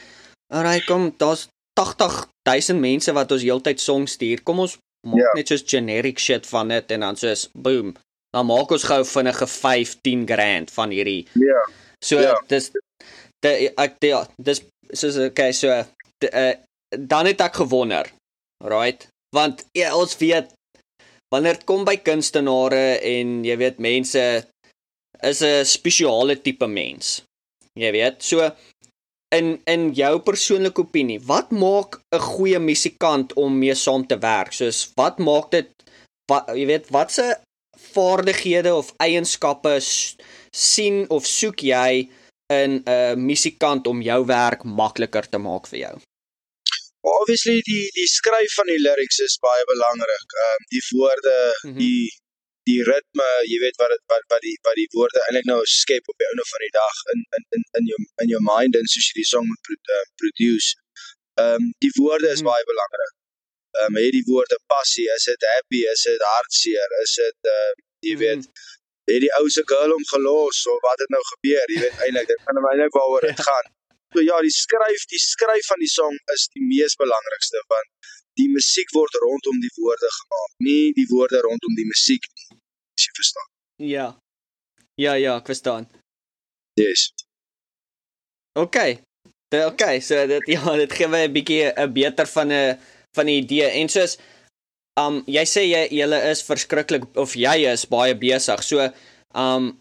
[0.54, 1.48] alright kom daar's
[1.78, 5.28] 80000 mense wat ons heeltyd songs stuur kom ons maak yeah.
[5.28, 5.38] Ja.
[5.38, 7.94] net soos generic shit van dit en dan soos boom
[8.36, 11.24] dan maak ons gou vinnige 15 grand van hierdie.
[11.34, 11.62] Ja.
[12.04, 12.36] So ja.
[12.52, 12.72] dis
[13.46, 14.64] de, ek ja, dis
[14.94, 15.72] soos okay, so
[16.24, 16.54] de, uh,
[16.98, 18.10] dan het ek gewonder.
[18.64, 19.08] Right?
[19.36, 20.54] Want ja, ons weet
[21.34, 24.24] wanneer dit kom by kunstenaars en jy weet mense
[25.26, 27.22] is 'n spesiale tipe mens.
[27.78, 28.52] Jy weet, so
[29.36, 34.54] in in jou persoonlike opinie, wat maak 'n goeie musikant om mee saam te werk?
[34.54, 35.70] Soos wat maak dit
[36.32, 37.40] wat jy weet, watse
[37.94, 39.78] vaardighede of eienskappe
[40.52, 42.10] sien of soek jy
[42.54, 45.96] in 'n uh, musikant om jou werk makliker te maak vir jou?
[47.02, 50.30] Obviously die die skryf van die lyrics is baie belangrik.
[50.44, 51.78] Ehm um, die woorde, mm -hmm.
[51.84, 52.08] die
[52.70, 56.10] die ritme, jy weet wat dit wat wat die wat die woorde eintlik nou skep
[56.12, 58.92] op die einde van die dag in in in in jou in jou mind en
[58.94, 60.76] soos jy die song moet uh, produce.
[61.44, 62.50] Ehm um, die woorde is mm.
[62.52, 63.17] baie belangrik.
[63.82, 67.72] Ehm um, het die woorde passie, is dit happy, is dit hartseer, is dit uh,
[68.08, 68.22] jy mm.
[68.24, 68.44] weet
[69.08, 72.32] het die ou se girl hom gelos of wat het nou gebeur, jy weet eintlik
[72.32, 73.70] dit gaan eintlik waaroor dit gaan.
[74.16, 78.50] So ja, die skryf, die skryf van die song is die mees belangrikste want die
[78.54, 82.60] musiek word rondom die woorde gemaak, nie die woorde rondom die musiek nie.
[82.98, 83.50] As jy verstaan.
[83.94, 84.08] Ja.
[84.98, 85.88] Ja, ja, ek verstaan.
[86.78, 87.10] Yes.
[88.58, 88.78] OK.
[89.54, 92.78] Dit OK, so dit ja, dit gee my 'n bietjie 'n beter van 'n
[93.18, 93.68] van 'n idee.
[93.82, 94.18] En soos
[94.98, 98.64] um jy sê jy julle is verskriklik of jy is baie besig.
[98.64, 98.90] So
[99.36, 99.78] um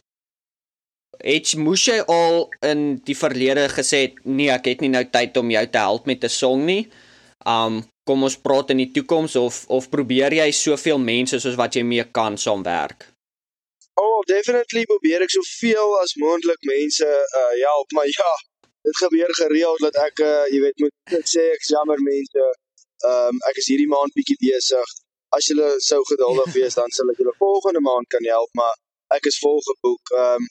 [1.24, 5.50] het moes jy al in die verlede gesê nee, ek het nie nou tyd om
[5.50, 6.88] jou te help met 'n song nie.
[7.46, 11.74] Um kom ons praat in die toekoms of of probeer jy soveel mense soos wat
[11.74, 13.08] jy mee kan saamwerk?
[13.96, 17.08] Oh, definitely probeer ek soveel as moontlik mense
[17.40, 18.32] uh help, maar ja,
[18.84, 22.46] dit gebeur gereeld dat ek uh jy weet moet sê ek jammer mense.
[23.04, 24.94] Um ek is hierdie maand bietjie besig.
[25.36, 28.74] As julle sou geduldig wees dan sal ek julle volgende maand kan help, maar
[29.16, 30.14] ek is vol geboek.
[30.22, 30.48] Um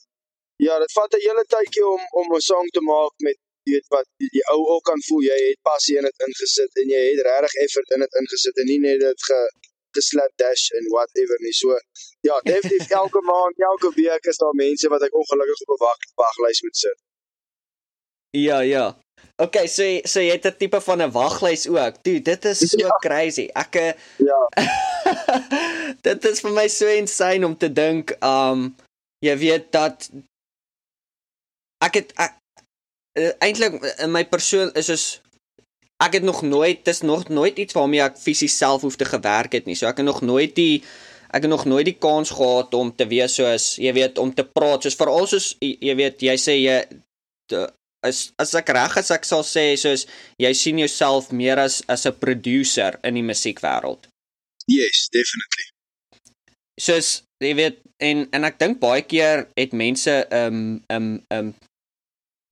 [0.68, 3.88] ja, dit vat 'n hele tydjie om om 'n song te maak met jy weet
[3.94, 7.22] wat die, ou ook kan voel jy het passie in dit ingesit en jy het
[7.28, 9.40] regtig effort in dit ingesit en nie net dit ge
[9.98, 11.78] geslat dash en whatever nie so
[12.28, 16.06] ja definitief elke maand elke week is daar mense wat ek ongelukkig op 'n wag
[16.22, 17.00] waglys moet sit
[18.48, 18.86] ja ja
[19.44, 22.88] OK so so jy het 'n tipe van 'n waglys ook dude dit is so
[22.88, 22.90] ja.
[23.04, 24.42] crazy ek eh, ja
[26.08, 28.76] dit is vir my so insane om te dink um
[29.20, 30.10] jy weet dat
[31.84, 32.34] ek het ek,
[33.20, 35.06] uh, eintlik in my persoon is is
[36.04, 39.54] ek het nog nooit dis nog nooit iets waarmee ek fisies self hoef te gewerk
[39.56, 39.76] het nie.
[39.76, 40.84] So ek het nog nooit die
[41.32, 44.46] ek het nog nooit die kans gehad om te wees soos jy weet om te
[44.48, 46.78] praat soos veral soos jy weet jy sê jy
[48.08, 50.06] as as ek reg is ek sal sê soos
[50.42, 54.08] jy sien jouself meer as as 'n producer in die musiekwêreld.
[54.68, 55.66] Yes, definitely.
[56.80, 61.14] Soos jy weet en en ek dink baie keer het mense 'n um, 'n um,
[61.32, 61.54] 'n um,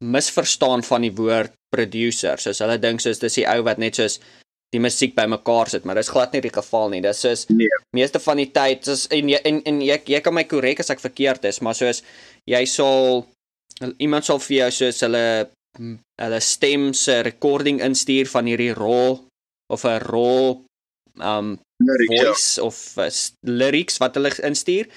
[0.04, 2.40] misverstaan van die woord producer.
[2.40, 4.20] Soos hulle dink soos dis die ou wat net soos
[4.74, 7.02] die musiek bymekaar sit, maar dis glad nie die geval nie.
[7.02, 7.70] Dis soos nee.
[7.94, 11.04] meeste van die tyd soos en en, en jy jy kan my korrek as ek
[11.04, 12.02] verkeerd is, maar soos
[12.50, 13.24] jy sal
[13.98, 15.26] iemand sal vir jou soos hulle
[16.22, 19.18] hulle stem se recording instuur van hierdie raw
[19.74, 20.54] of 'n raw
[21.22, 22.24] um lyrics, ja.
[22.24, 22.64] voice ja.
[22.64, 23.10] of uh,
[23.42, 24.88] lyrics wat hulle instuur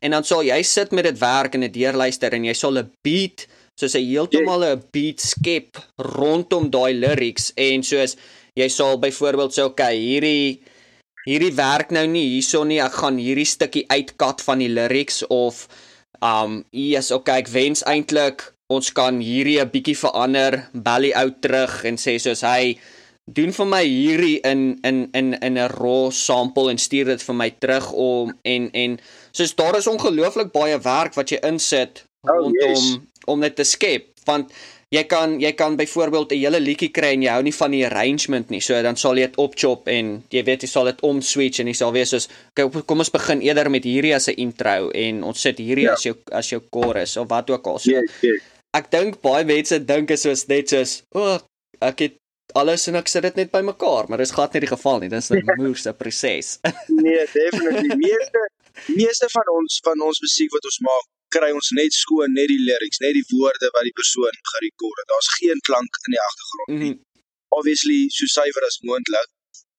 [0.00, 2.90] en dan sal jy sit met dit werk en dit deurluister en jy sal 'n
[3.06, 3.46] beat
[3.80, 8.16] soos hy heeltemal 'n beat skep rondom daai lyrics en soos
[8.54, 10.62] jy sal byvoorbeeld sê okay hierdie
[11.26, 15.68] hierdie werk nou nie hierso nie ek gaan hierdie stukkie uitkat van die lyrics of
[16.22, 21.84] um yes okay ek wens eintlik ons kan hierdie 'n bietjie verander belly out terug
[21.84, 22.78] en sê soos hy
[23.26, 27.34] doen vir my hierdie in in in in 'n raw sample en stuur dit vir
[27.34, 28.98] my terug om en en
[29.32, 32.98] soos daar is ongelooflik baie werk wat jy insit oh, rondom yes.
[33.26, 34.52] om dit te skep want
[34.94, 37.84] jy kan jy kan byvoorbeeld 'n hele liedjie kry en jy hou nie van die
[37.86, 38.60] arrangement nie.
[38.60, 41.74] So dan sal jy dit opchop en jy weet jy sal dit omswitch en jy
[41.74, 45.40] sal wees soos okay, kom ons begin eerder met hierdie as 'n intro en ons
[45.40, 45.92] sit hierdie ja.
[45.92, 47.78] as jou as jou chorus of wat ook al.
[47.78, 48.42] So yes, yes.
[48.72, 51.38] ek dink baie mense dink is soos net soos o oh,
[51.80, 52.14] ek het
[52.54, 55.08] alles en ek sit dit net bymekaar, maar dis glad nie die geval nie.
[55.08, 56.60] Dis 'n moeëse proses.
[56.88, 57.96] nee, definitief.
[57.96, 58.40] Meeste
[58.86, 61.06] meeste van ons van ons musiek wat ons maak
[61.36, 65.08] kry ons net skoon net die lyrics, net die woorde wat die persoon gerekord het.
[65.12, 66.94] Daar's geen klank in die agtergrond nie.
[66.94, 67.22] Mm -hmm.
[67.58, 69.30] Obviously so suiwer as moontlik.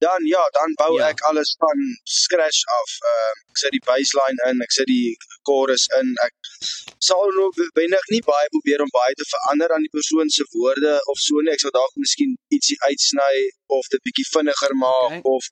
[0.06, 1.08] Dan ja, dan bou ja.
[1.08, 2.90] ek alles van scratch af.
[3.12, 5.16] Uh, ek sit die bassline in, ek sit die
[5.48, 6.12] chorus in.
[6.28, 6.36] Ek
[7.10, 7.50] sal nou
[7.80, 11.44] wenig nie baie probeer om baie te verander aan die persoon se woorde of so
[11.44, 11.54] nie.
[11.56, 13.36] Ek sal dalk miskien ietsie uitsny
[13.78, 15.24] of dit bietjie vinniger maak okay.
[15.36, 15.52] of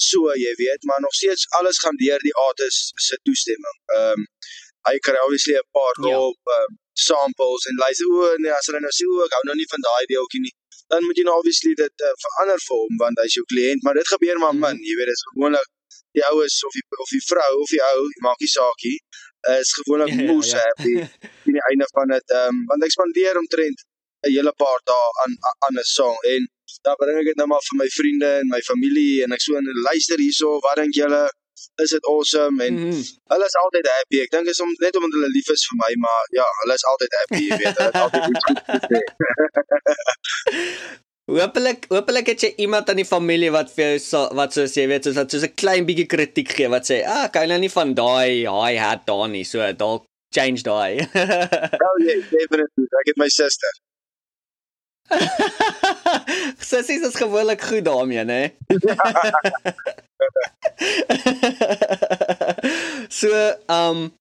[0.00, 3.78] so, jy weet, maar nog steeds alles gaan deur die artist se toestemming.
[3.96, 4.28] Ehm um,
[4.88, 6.04] hy kry obviously 'n paar ja.
[6.06, 6.24] raw
[6.56, 6.70] um,
[7.08, 9.84] samples en luister o nee as hulle nou sê o ek hou nou nie van
[9.88, 10.54] daai deeltjie nie
[10.92, 13.96] dan moet jy nou obviously dit uh, verander vir hom want hy's jou kliënt maar
[14.00, 14.86] dit gebeur maar min mm.
[14.88, 15.68] jy weet dit is gewoonlik
[16.18, 18.96] die oues of die of die vrou of die ou maak nie saakie
[19.58, 20.64] is gewoonlik moes ja, ja.
[20.68, 20.94] happy
[21.48, 23.86] in die einde van dit um, want ek spandeer omtrent
[24.28, 26.48] 'n hele paar dae aan aan 'n song en
[26.84, 29.56] dan bring ek dit nou maar vir my vriende en my familie en ek so
[29.60, 31.22] en luister hierso wat dink julle
[31.84, 33.02] is dit awesome en mm -hmm.
[33.32, 34.16] hulle is altyd happy.
[34.24, 36.88] Ek dink is om net omdat hulle lief is vir my, maar ja, hulle is
[36.92, 37.76] altyd happy, jy weet.
[37.78, 39.00] Hulle is altyd goed gesê.
[41.30, 44.86] Hoopelik, hoopelik het jy iemand in die familie wat vir jou so, wat soos jy
[44.90, 47.60] weet, soos wat soos 'n klein bietjie kritiek gee wat sê, "Ah, kan jy nou
[47.60, 50.02] nie van daai high hat daar nie, so dalk
[50.34, 50.98] change daai."
[51.86, 52.84] oh yeah, definitely.
[53.02, 53.72] Ek het my suster.
[56.70, 58.42] Sissies is gewoonlik goed daarmee, né?
[63.20, 63.28] so,
[63.66, 64.12] um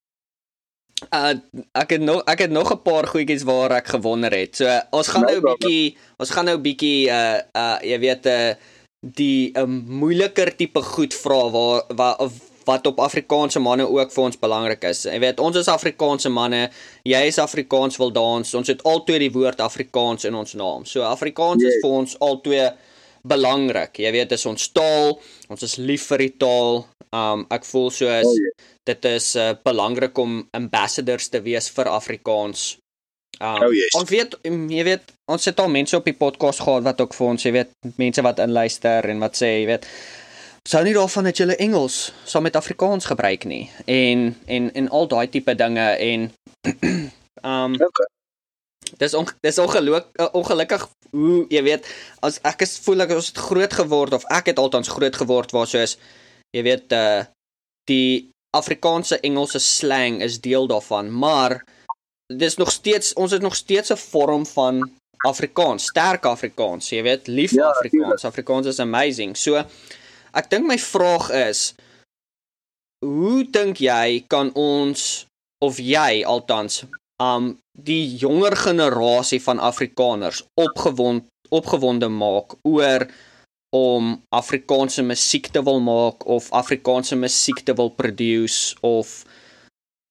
[1.15, 1.33] uh
[1.79, 4.55] ek het nog ek het nog 'n paar goedjies waar ek gewonder het.
[4.55, 8.25] So, ons gaan nou 'n bietjie ons gaan nou 'n bietjie uh uh jy weet
[8.25, 8.53] 'n uh,
[8.99, 12.17] die 'n um, moeiliker tipe goed vra waar waar
[12.69, 15.03] wat op Afrikaanse manne ook vir ons belangrik is.
[15.03, 16.67] Jy weet, ons is Afrikaanse manne,
[17.07, 18.53] jy is Afrikaans wil dans.
[18.59, 20.85] Ons het altoe die woord Afrikaans in ons naam.
[20.85, 22.59] So Afrikaans is vir ons altoe
[23.23, 23.99] belangrik.
[23.99, 25.17] Jy weet, dis ons taal.
[25.49, 26.83] Ons is lief vir die taal.
[27.15, 28.35] Um ek voel soos
[28.89, 32.77] dit is uh, belangrik om ambassadors te wees vir Afrikaans.
[33.39, 33.95] Um, oh yes.
[33.95, 37.27] Ons weet jy weet ons het al mense op die podcast gehad wat ook vir
[37.29, 37.69] ons jy weet
[38.01, 39.87] mense wat inluister en wat sê jy weet
[40.67, 45.07] sou nie daarvan dat jy Engels saam met Afrikaans gebruik nie en en en al
[45.13, 46.27] daai tipe dinge en
[47.53, 48.09] um okay.
[48.97, 51.87] Dis on, dis ongeluk uh, ongelukkig hoe jy weet
[52.25, 55.51] as ek is voel ek ons het groot geword of ek het altans groot geword
[55.51, 55.97] waar soos
[56.55, 57.25] jy weet uh
[57.89, 61.63] die Afrikaanse Engelse slang is deel daarvan maar
[62.29, 64.83] dis nog steeds ons het nog steeds 'n vorm van
[65.25, 68.25] Afrikaans sterk Afrikaans jy weet lief ja, Afrikaans.
[68.25, 69.37] Afrikaans is amazing.
[69.37, 69.65] So
[70.37, 71.73] Ek dink my vraag is
[73.05, 75.25] hoe dink jy kan ons
[75.63, 76.83] of jy altans
[77.23, 83.07] um die jonger generasie van Afrikaners opgewond opgewonde maak oor
[83.75, 89.23] om Afrikaanse musiek te wil maak of Afrikaanse musiek te wil produce of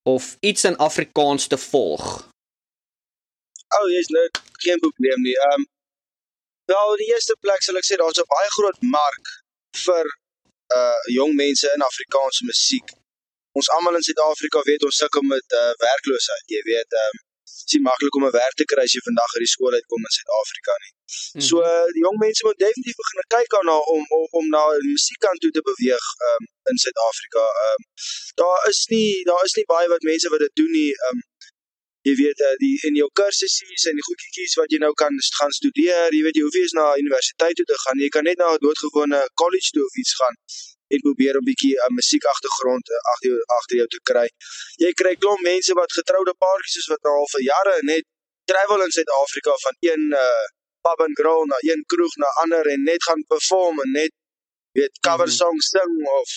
[0.09, 2.05] of iets in Afrikaans te volg.
[3.77, 4.29] Oh, jy's nou
[4.65, 5.37] geen probleem nie.
[5.53, 5.67] Um
[6.65, 9.35] wel, die eerste plek sal ek sê daar's 'n baie groot mark
[9.85, 10.07] vir
[10.79, 12.98] uh jong mense in Afrikaanse musiek.
[13.53, 16.45] Ons almal in Suid-Afrika weet ons sukkel met uh werkloosheid.
[16.57, 17.25] Jy weet, um
[17.69, 20.03] is nie maklik om 'n werk te kry as jy vandag uit die skool uitkom
[20.09, 20.93] in Suid-Afrika nie.
[21.33, 21.45] Hmm.
[21.49, 24.63] So uh, die jong mense moet definitief begin kyk aan na om om, om na
[24.93, 26.43] musiekkant toe te beweeg um
[26.73, 27.45] in Suid-Afrika.
[27.67, 27.81] Um
[28.43, 30.93] daar is nie daar is nie baie wat mense wat dit doen nie.
[31.09, 31.19] Um
[32.09, 35.53] jy weet uh, die in jou kursusse en die goedjies wat jy nou kan gaan
[35.61, 38.07] studeer, jy weet jy hoef nie eens na universiteit toe te gaan nie.
[38.09, 40.37] Jy kan net na 'n doodgewone college toe of iets gaan
[40.95, 44.29] en probeer 'n bietjie 'n uh, musiekagtergrond uh, agter jou agter jou te kry.
[44.85, 48.05] Jy kry klomp mense wat getroude paartjies is wat al vir jare net
[48.51, 50.45] travel in Suid-Afrika van een uh,
[50.85, 54.13] pub and grill na een kroeg na ander en net gaan perform en net
[54.79, 55.39] weet cover mhm.
[55.41, 56.29] songs sing of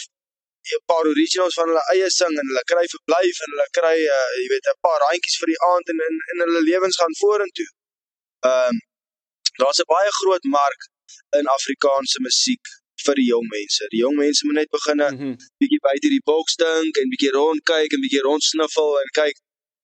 [0.78, 4.30] 'n paar originals van hulle eie sing en hulle kry verblyf en hulle kry uh,
[4.40, 7.70] jy weet 'n paar randjies vir die aand en in in hulle lewens gaan vorentoe.
[8.50, 8.78] Ehm um,
[9.62, 10.82] daar's 'n baie groot mark
[11.40, 12.66] in Afrikaanse musiek
[13.06, 13.88] vir die jong mense.
[13.94, 15.36] Die jong mense moet net begin 'n mm -hmm.
[15.62, 19.38] bietjie buite die boks dink en bietjie rond kyk en bietjie rond sniffel en kyk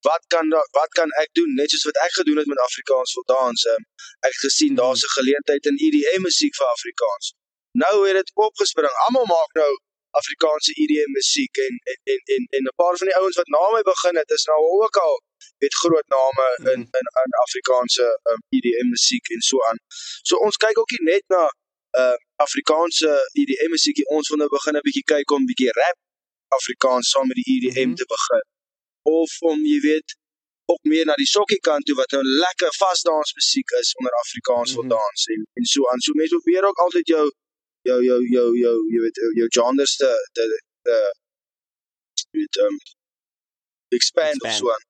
[0.08, 0.46] wat kan
[0.78, 3.60] wat kan ek doen net soos wat ek gedoen het met Afrikaans vir dans.
[3.72, 3.82] Um,
[4.26, 4.80] ek het gesien mhm.
[4.80, 7.26] daar's 'n geleentheid in EDM musiek vir Afrikaans.
[7.82, 8.94] Nou het dit opgespring.
[9.06, 9.72] Almal maak nou
[10.20, 13.64] Afrikaanse EDM musiek en en en en, en 'n paar van die ouens wat na
[13.74, 15.14] my begin het is nou ook al
[15.62, 19.78] weet groot name in in in Afrikaanse um, EDM musiek en so aan.
[20.28, 21.42] So ons kyk ook nie net na
[22.02, 22.16] uh
[22.46, 23.10] Afrikaanse
[23.40, 25.98] EDM musiekie ons wil nou begin 'n bietjie kyk om bietjie rap
[26.58, 27.98] Afrikaans saam met die EDM mm -hmm.
[28.00, 28.44] te begin.
[29.02, 30.16] Of om jy weet
[30.72, 34.74] ook meer na die sokkie kant toe wat nou lekker vasdans musiek is onder Afrikaans
[34.74, 34.98] wil mm -hmm.
[34.98, 36.00] dans en en so aan.
[36.00, 37.26] So mense probeer ook altyd jou
[37.88, 40.44] jou jou jou jou jy weet jou genres te te
[40.82, 40.96] te
[42.30, 42.76] weet um
[43.88, 44.42] expand, expand.
[44.42, 44.84] of so aan.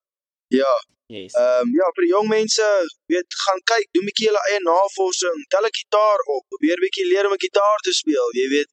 [0.61, 0.75] Ja.
[1.09, 1.33] Yes.
[1.41, 2.65] Ehm um, ja, vir die jong mense,
[3.13, 7.07] weet gaan kyk, doen 'n bietjie hulle eie navorsing, tel 'n gitaar op, probeer bietjie
[7.13, 8.71] leer om 'n gitaar te speel, jy weet.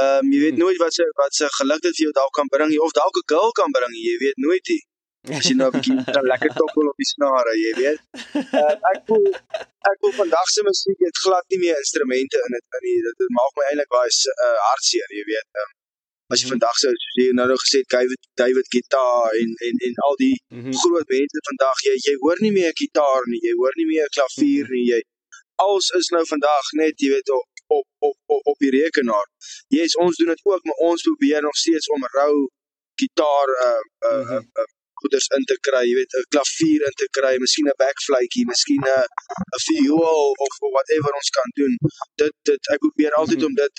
[0.00, 0.64] Ehm um, jy weet hmm.
[0.64, 3.28] nooit wat se wat se geluk dit vir jou dalk kan bring, of dalk 'n
[3.32, 4.82] girl kan bring, jy weet nooit nie.
[5.36, 8.00] As jy nou 'n bietjie dan lekker toppel op die snare, jy weet.
[8.62, 9.26] Uh, ek voel
[9.90, 12.98] ek voel vandag se musiek het glad nie meer instrumente in dit nie.
[13.06, 14.12] Dit, dit maak my eintlik baie
[14.46, 15.48] uh, hartseer, jy weet.
[15.60, 15.70] Um,
[16.32, 16.54] as jy mhm.
[16.54, 20.16] vandag sou soos jy nou nou gesê het David David gitaar en en en al
[20.24, 20.78] die mm -hmm.
[20.82, 24.06] groot mense vandag jy jy hoor nie meer 'n gitaar nie, jy hoor nie meer
[24.08, 24.74] 'n klavier mhm.
[24.74, 25.00] nie, jy
[25.66, 27.46] alles is nou vandag net jy weet op
[27.76, 29.26] op op op, op die rekenaar.
[29.74, 32.34] Jy yes, ons doen dit ook, maar ons probeer nog steeds om rou
[33.02, 34.42] gitaar uh uh, mm -hmm.
[34.60, 37.80] uh, uh goeders in te kry, jy weet, 'n klavier in te kry, miskien 'n
[37.82, 39.04] backfluitjie, miskien 'n
[39.56, 41.74] 'n viool of whatever ons kan doen.
[42.22, 43.50] Dit dit ek probeer altyd mm -hmm.
[43.50, 43.74] om dit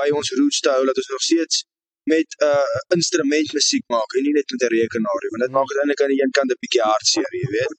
[0.00, 1.64] by ons roots te hou dat ons nog steeds
[2.12, 5.54] met 'n uh, instrument musiek maak en nie net met 'n rekenaar nie, want dit
[5.56, 7.74] maak dit eintlik aan die een kant 'n bietjie hartseer, jy weet.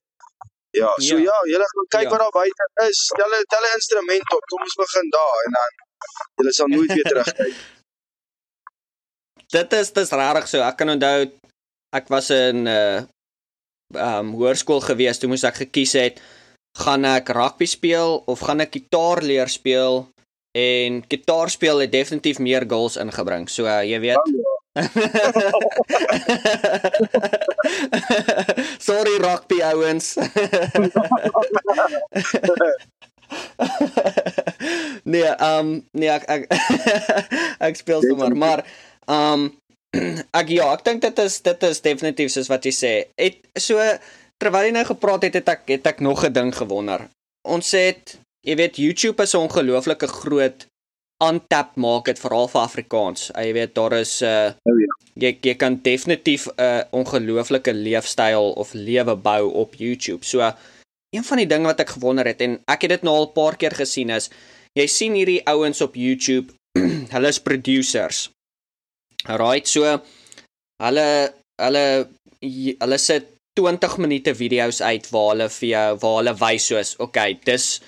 [0.82, 2.12] Ja, so ja, ja julle gaan kyk ja.
[2.14, 3.00] wat daar buite is.
[3.22, 4.44] Julle tel 'n instrument op.
[4.52, 5.72] Kom ons begin daar en dan
[6.38, 7.56] julle sal nooit weer terugkyk.
[9.58, 10.60] dit is dis rarig so.
[10.62, 11.20] Ek kan onthou
[12.00, 13.00] ek was in 'n uh,
[13.96, 16.20] um hoërskool gewees toe moes ek gekies het
[16.78, 20.10] gaan ek rugby speel of gaan ek gitaar leer speel
[20.58, 23.50] en gitaar speel het definitief meer goals ingebring.
[23.50, 24.18] So uh, jy weet.
[28.88, 30.16] Sorry rugby ouens.
[35.04, 36.46] nee, um nee ek ek,
[37.70, 38.64] ek speel sommer, maar
[39.06, 39.50] um
[40.40, 42.94] ek ja, ek dink dit is dit is definitief soos wat jy sê.
[43.20, 43.82] Het so
[44.42, 47.08] terwyl jy nou gepraat het, het ek het ek nog 'n ding gewonder.
[47.48, 50.68] Ons het, jy weet, YouTube is 'n ongelooflike groot
[51.24, 53.32] untap market veral vir Afrikaans.
[53.34, 54.94] Jy weet daar is 'n uh, oh, ja.
[55.16, 60.26] jy jy kan definitief 'n uh, ongelooflike leefstyl of lewe bou op YouTube.
[60.26, 60.54] So
[61.10, 63.34] een van die dinge wat ek gewonder het en ek het dit nou al 'n
[63.34, 64.30] paar keer gesien is
[64.74, 66.54] jy sien hierdie ouens op YouTube,
[67.16, 68.30] hulle is producers.
[69.26, 70.02] Right, so
[70.84, 72.08] hulle hulle
[72.80, 73.26] hulle sit
[73.58, 77.80] 20 minute video's uit waar hulle vir jou waar hulle wys soos okay, dis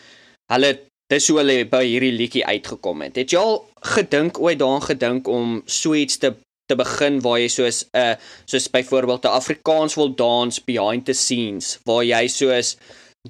[0.54, 0.72] hulle
[1.10, 3.18] dis hoe hulle by hierdie liedjie uitgekom het.
[3.18, 3.58] Het jy al
[3.96, 6.36] gedink ooit daaraan gedink om so iets te
[6.70, 11.14] te begin waar jy soos 'n uh, soos byvoorbeeld 'n Afrikaans wil dans behind the
[11.14, 12.78] scenes waar jy soos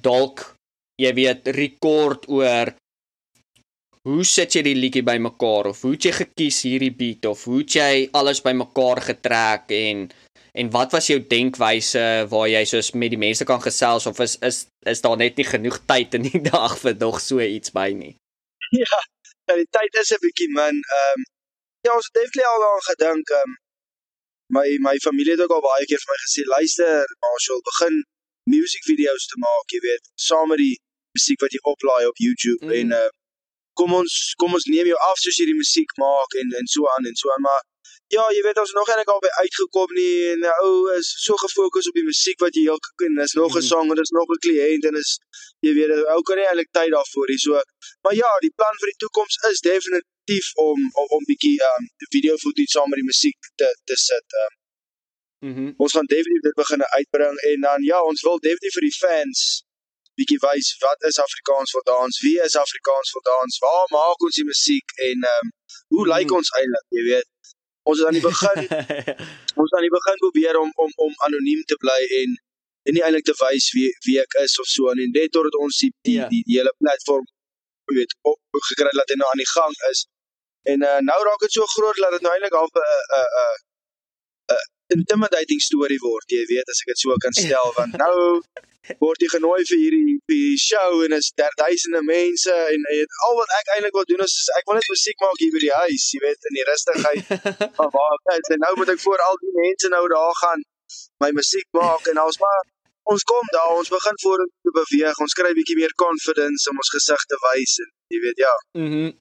[0.06, 0.54] dalk
[1.00, 2.74] jy weet rekord oor
[4.08, 7.62] hoe sit jy die liedjie bymekaar of hoe het jy gekies hierdie beat of hoe
[7.62, 10.08] het jy alles bymekaar getrek en
[10.52, 14.36] en wat was jou denkwyse waar jy soos met die mense kan gesels of is
[14.50, 17.90] is is daar net nie genoeg tyd in die dag vir nog so iets by
[18.02, 18.14] nie
[18.82, 18.98] Ja,
[19.48, 21.26] ja die tyd is 'n bietjie min ehm um,
[21.86, 23.58] ja ons het definitely al daaraan gedink ehm um,
[24.56, 26.92] my my familie het ook al baie keer vir my gesê luister
[27.24, 27.94] Marshall begin
[28.54, 30.76] music video's te maak jy weet saam met die
[31.16, 32.76] musiek wat jy oplaai op YouTube mm.
[32.78, 33.10] en uh,
[33.78, 36.88] kom ons kom ons neem jou af soos jy die musiek maak en en so
[36.94, 37.62] aan en so aan maar
[38.14, 41.38] ja jy weet ons nog eintlik al by uitgekom nie en ou oh, is so
[41.44, 43.70] gefokus op die musiek wat jy heel ken is nog 'n mm.
[43.72, 45.10] song en is nog 'n kliënt en is
[45.66, 47.60] jy weet ou kan nie eintlik tyd daarvoor hê so
[48.04, 51.82] maar ja die plan vir die toekoms is definitief om om om bietjie um
[52.16, 54.60] video footage saam met die musiek te te sit um
[55.40, 55.60] Mhm.
[55.60, 58.98] Mm ons gaan definitief dit begin uitbring en dan ja, ons wil definitief vir die
[59.04, 59.40] fans
[60.18, 62.20] bietjie wys wat is Afrikaans vir dans?
[62.24, 63.58] Wie is Afrikaans vir dans?
[63.64, 65.52] Waar maak ons die musiek en ehm um,
[65.94, 66.36] hoe lyk mm.
[66.38, 67.28] ons eintlik, jy weet?
[67.88, 68.58] Ons het aan die begin
[69.62, 72.38] ons aan die begin probeer om om om anoniem te bly en
[72.88, 75.78] en nie eintlik te wys wie wie ek is of so en net totdat ons
[75.82, 76.24] die die, yeah.
[76.24, 76.28] Ja.
[76.32, 77.26] die, die hele platform
[77.94, 78.38] weet op
[78.70, 80.06] gekry dat dit nou aan die gang is.
[80.72, 82.84] En uh, nou raak dit so groot dat dit nou eintlik al 'n
[83.20, 83.28] 'n
[84.54, 88.16] 'n intimidating storie word, jy weet as ek dit so kan stel want nou
[89.02, 93.16] word jy genooi vir hierdie vir hierdie show en is daar duisende mense en, en
[93.28, 95.76] al wat ek eintlik wil doen is ek wil net musiek maak hier by die
[95.84, 97.32] huis, jy weet in die rustigheid
[97.78, 100.66] van waar ek is en nou moet ek voor al die mense nou daar gaan
[101.24, 102.60] my musiek maak en ons maar
[103.10, 107.24] ons kom daar, ons begin vorentoe beweeg, ons kry bietjie meer confidence om ons gesig
[107.32, 108.54] te wys en jy weet ja.
[108.78, 109.02] Mhm.
[109.08, 109.18] Mm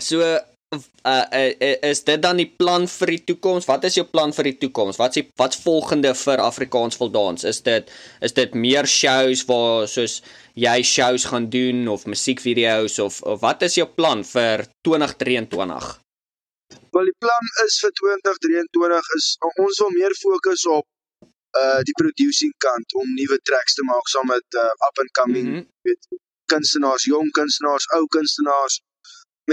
[0.00, 0.22] so
[0.70, 3.66] uh, uh is dit dan die plan vir die toekoms?
[3.66, 4.98] Wat is jou plan vir die toekoms?
[5.00, 7.44] Wat's die wat's volgende vir Afrikaans wil dans?
[7.44, 7.90] Is dit
[8.20, 10.20] is dit meer shows waar soos
[10.54, 15.90] jy shows gaan doen of musiekvideo's of of wat is jou plan vir 2023?
[16.94, 20.86] Wel die plan is vir 2023 is ons wil meer fokus op
[21.58, 25.46] uh die producing kant om nuwe tracks te maak saam met uh, up and coming
[25.48, 25.66] mm -hmm.
[25.82, 28.80] weet kunstenaars, jong kunstenaars, ou kunstenaars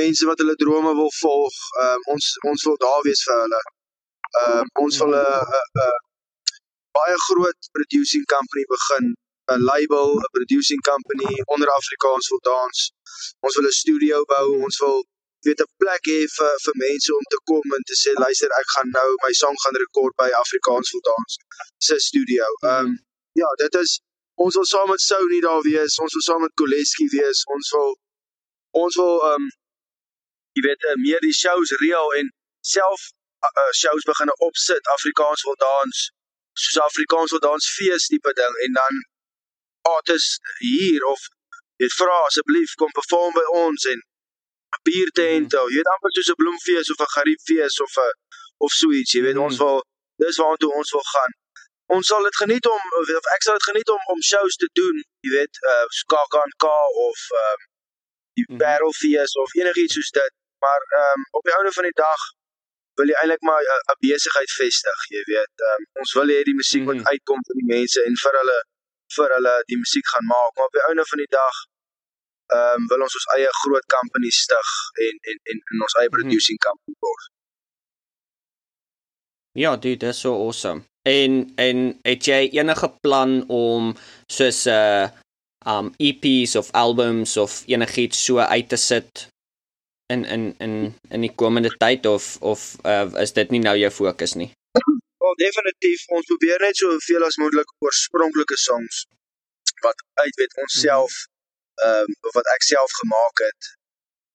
[0.01, 1.55] mense wat hulle drome wil volg.
[1.81, 3.61] Ehm um, ons ons wil daar wees vir hulle.
[4.41, 5.25] Ehm um, ons wil 'n
[5.85, 5.95] 'n
[6.97, 9.05] baie groot producing company begin,
[9.55, 12.77] 'n label, 'n producing company onder Afrikaans wil dans.
[13.45, 14.47] Ons wil 'n studio bou.
[14.65, 14.97] Ons wil
[15.45, 18.69] weet 'n plek hê vir vir mense om te kom en te sê luister, ek
[18.75, 21.31] gaan nou my song gaan rekord by Afrikaans wil dans
[21.87, 22.45] se studio.
[22.71, 22.89] Ehm um,
[23.41, 23.91] ja, dit is
[24.43, 25.93] ons wil saam met Sony daar wees.
[26.03, 27.39] Ons wil saam met Koleski wees.
[27.55, 27.91] Ons wil
[28.83, 29.47] ons wil ehm um,
[30.57, 32.33] jy weet uh, meer die shows reël en
[32.75, 33.07] self
[33.45, 36.03] uh, uh, shows begine opsit Afrikaans wil dans
[36.65, 39.01] soos Afrikaans wil dans fees tipe ding en dan
[39.97, 41.27] artists hier of
[41.81, 44.01] jy vra asseblief kom perform by ons en
[44.87, 45.59] biertent mm.
[45.61, 48.15] of jy weet amper soos 'n bloemfees of 'n gariepfees of 'n
[48.65, 49.45] of so iets jy weet mm.
[49.49, 49.83] ons wil
[50.23, 51.37] dis waartoe ons wil gaan
[51.97, 54.97] ons sal dit geniet om of ek sal dit geniet om om shows te doen
[55.27, 56.65] jy weet uh, KAK
[57.07, 57.61] of um,
[58.39, 58.57] die mm.
[58.61, 60.33] Battlefees of enigiets soos dit
[60.63, 62.21] Maar ehm um, op die ouene van die dag
[62.97, 65.53] wil jy eintlik maar 'n besigheid vestig, jy weet.
[65.69, 67.07] Um, ons wil hê die musiek moet Mhm.
[67.11, 68.59] uitkom vir die mense en vir hulle
[69.15, 71.55] vir hulle die musiek gaan maak, maar op die einde van die dag
[72.55, 74.69] ehm um, wil ons ons eie groot company stig
[75.05, 76.15] en en en, en ons eie Mhm.
[76.17, 77.23] producing company word.
[79.51, 80.81] Ja, dude, dit is so awesome.
[81.01, 83.95] En en het jy enige plan om
[84.27, 85.07] soos 'n uh,
[85.65, 89.27] um EP's of albums of enigiets so uit te sit
[90.13, 90.73] in in in
[91.09, 94.51] in die komende tyd of of uh, is dit nie nou jou fokus nie?
[95.23, 99.05] Wel definitief ons probeer net soveel as moontlik oorspronklike songs
[99.85, 101.17] wat uit weet ons self
[101.87, 103.73] ehm um, wat ek self gemaak het.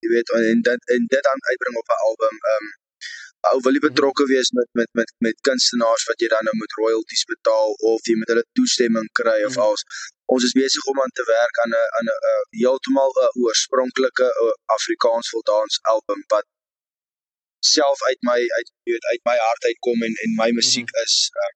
[0.05, 2.37] Jy weet en dit en dit dan uitbring op 'n album.
[2.53, 2.71] Ehm um,
[3.51, 6.77] ou wil jy betrokke wees met met met met kunstenaars wat jy dan nou moet
[6.83, 9.65] royalties betaal of jy moet hulle toestemming kry of Mhm.
[9.69, 9.83] als
[10.33, 14.29] ons is besig om aan te werk aan 'n aan 'n heeltemal 'n oorspronklike
[14.77, 16.47] Afrikaans voldans album wat
[17.77, 21.05] self uit my uit weet uit my hart uitkom en en my musiek -hmm.
[21.05, 21.55] is um,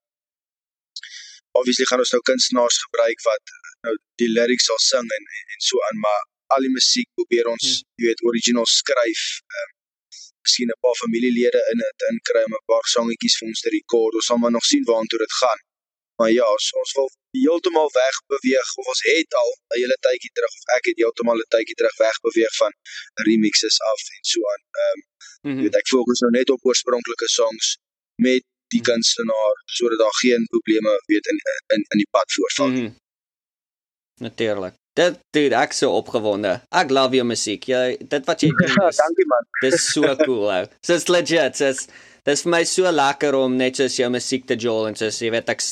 [1.58, 3.44] obviously gaan ons nou kunstenaars gebruik wat
[3.86, 6.22] nou die lyrics sal sing en en, en so aan maar
[6.54, 7.82] al die musiek probeer ons mm.
[7.98, 9.22] jy weet original skryf
[9.60, 9.70] um,
[10.46, 14.18] miskien 'n paar familielede in dit inkry om 'n paar songetjies vir ons te rekord
[14.18, 15.60] ons sal maar nog sien waartoe dit gaan
[16.18, 20.52] maar ja ons, wil heeltemal weg beweeg of ons het al 'n hele tydjie terug
[20.58, 22.72] of ek het heeltemal 'n tydjie terug weg beweeg van
[23.28, 25.02] remixes af en so aan ehm um,
[25.46, 25.62] Mm -hmm.
[25.62, 27.66] weet ek fokus nou net op oorspronklike songs
[28.22, 28.42] met
[28.72, 28.90] die Mhm.
[28.90, 31.38] kunstenaar sodat daar geen probleme weet in
[31.74, 32.68] in in die pad voorval.
[32.68, 32.94] Mm -hmm.
[34.20, 34.74] Natuurlik.
[34.92, 36.60] Dit dude, ek so opgewonde.
[36.72, 37.64] Ek love jou musiek.
[37.68, 38.68] Jy dit wat jy doen.
[38.68, 39.44] Ja, dankie man.
[39.60, 40.66] Dis so cool ou.
[40.88, 41.58] It's legit.
[41.58, 41.86] Dis
[42.26, 45.32] dis vir my so lekker om net soos jou musiek te jol en soos jy
[45.34, 45.62] weet ek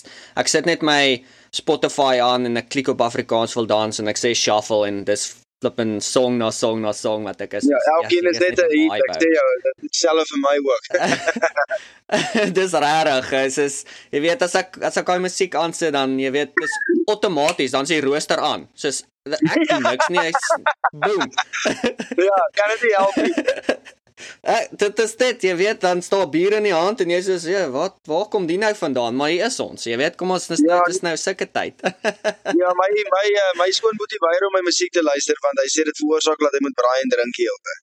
[0.43, 1.23] ek sit net my
[1.55, 5.29] Spotify aan en ek klik op Afrikaans wil dans en ek sê shuffle en dis
[5.65, 7.69] flippin song na song na song wat ek is.
[7.71, 8.93] Ja, elkeen is net 'n hit.
[8.93, 10.85] Ek sê jou, dit is self vir my ook.
[12.59, 13.31] dis rarig.
[13.31, 16.79] Dit is jy weet as ek as ek daai musiek aansit dan jy weet dis
[17.09, 18.69] outomaties dan sê rooster aan.
[18.75, 20.27] Soos ek doen niks nie.
[20.29, 20.37] Ek
[20.93, 21.29] boom.
[22.29, 23.35] ja, kan dit help nie.
[24.47, 27.35] Ek dit is dit, jy weet, dan staan bier in die hand en jy sê,
[27.51, 29.85] "Ja, wat waar kom die nou vandaan?" Maar hier is ons.
[29.85, 31.75] Jy weet, kom ons dis ja, dis nou sulke tyd.
[32.63, 35.85] ja, my my uh, my skoonboetie weier om my musiek te luister want hy sê
[35.85, 37.81] dit veroorsaak dat hy moet braai en drink heeltyd.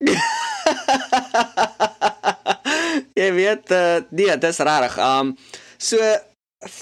[3.20, 4.98] jy weet, uh, nee, dis regtig.
[4.98, 5.36] Um
[5.78, 5.96] so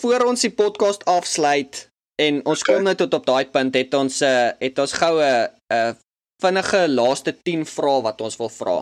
[0.03, 2.75] voor ons die podcast afsluit en ons okay.
[2.75, 5.95] kom nou tot op daai punt het ons uh, het ons goue 'n uh,
[6.43, 8.77] vinnige laaste 10 vrae wat ons wil vra.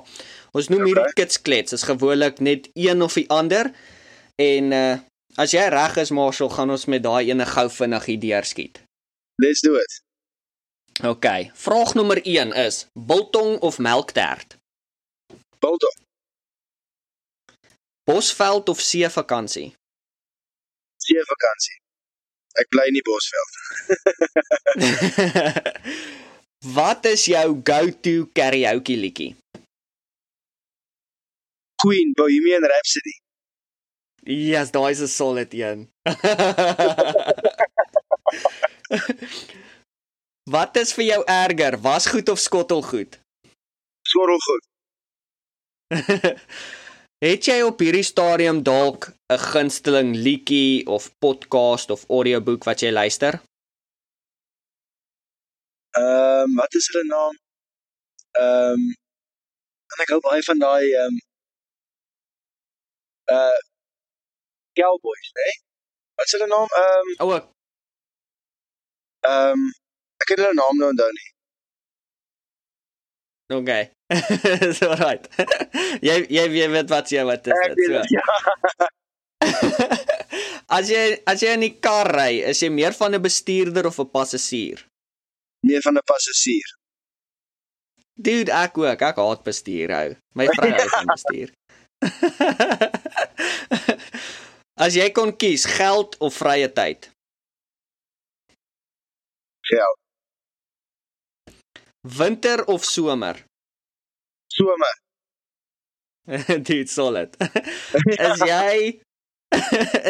[0.56, 1.72] Ons noem hierdie kits klets.
[1.76, 3.72] Is gewoonlik net een of die ander.
[4.40, 4.96] En uh
[5.36, 8.80] as jy reg is Marshall, gaan ons met daai ene gou vinnig hier deurskiet.
[9.42, 9.98] Let's do it.
[11.04, 11.26] OK.
[11.52, 14.56] Vraag nommer 1 is: biltong of melktert?
[15.60, 15.98] Biltong.
[18.08, 19.74] Bosveld of see vakansie?
[20.96, 21.76] See vakansie.
[22.56, 23.52] Ek bly in die Bosveld.
[26.74, 29.36] Wat is jou go-to karaoke liedjie?
[31.78, 33.14] Queen Bohemian Rhapsody.
[34.26, 35.86] Yes, daai is 'n solid een.
[40.54, 43.20] Wat is vir jou erger, wasgoed of skottelgoed?
[44.02, 44.64] Skottelgoed.
[47.26, 52.90] Het jy op hierdie stadium dalk 'n gunsteling liedjie of podcast of audioboek wat jy
[52.90, 53.40] luister?
[55.96, 57.34] Ehm um, wat is hulle naam?
[58.40, 58.82] Ehm um,
[59.92, 61.22] en ek hou baie van daai ehm um,
[63.36, 63.58] uh
[64.76, 65.42] Cowboys, hè?
[65.42, 65.54] Nee?
[66.14, 66.68] Wat is hulle naam?
[66.82, 67.38] Ehm um, O.
[69.30, 69.70] Ehm um,
[70.22, 71.30] ek het hulle naam nou onthou nie.
[73.48, 73.90] Okay.
[74.78, 75.28] so right.
[76.08, 78.02] jy jy weet wat jy wat is dit so.
[78.10, 78.24] Ja.
[80.78, 84.00] as jy as jy in die kar ry, is jy meer van 'n bestuurder of
[84.02, 84.82] 'n passasier?
[85.66, 86.68] Meer van 'n passasier.
[88.16, 89.00] Dude, ek ook.
[89.10, 90.10] Ek haat bestuur hou.
[90.38, 91.50] My vrou hou van bestuur.
[94.84, 97.10] as jy kon kies, geld of vrye tyd?
[99.68, 99.98] Geld.
[102.18, 103.44] Winter of somer?
[104.46, 104.94] Somer.
[106.66, 107.36] Dude, solid.
[108.30, 109.00] is jy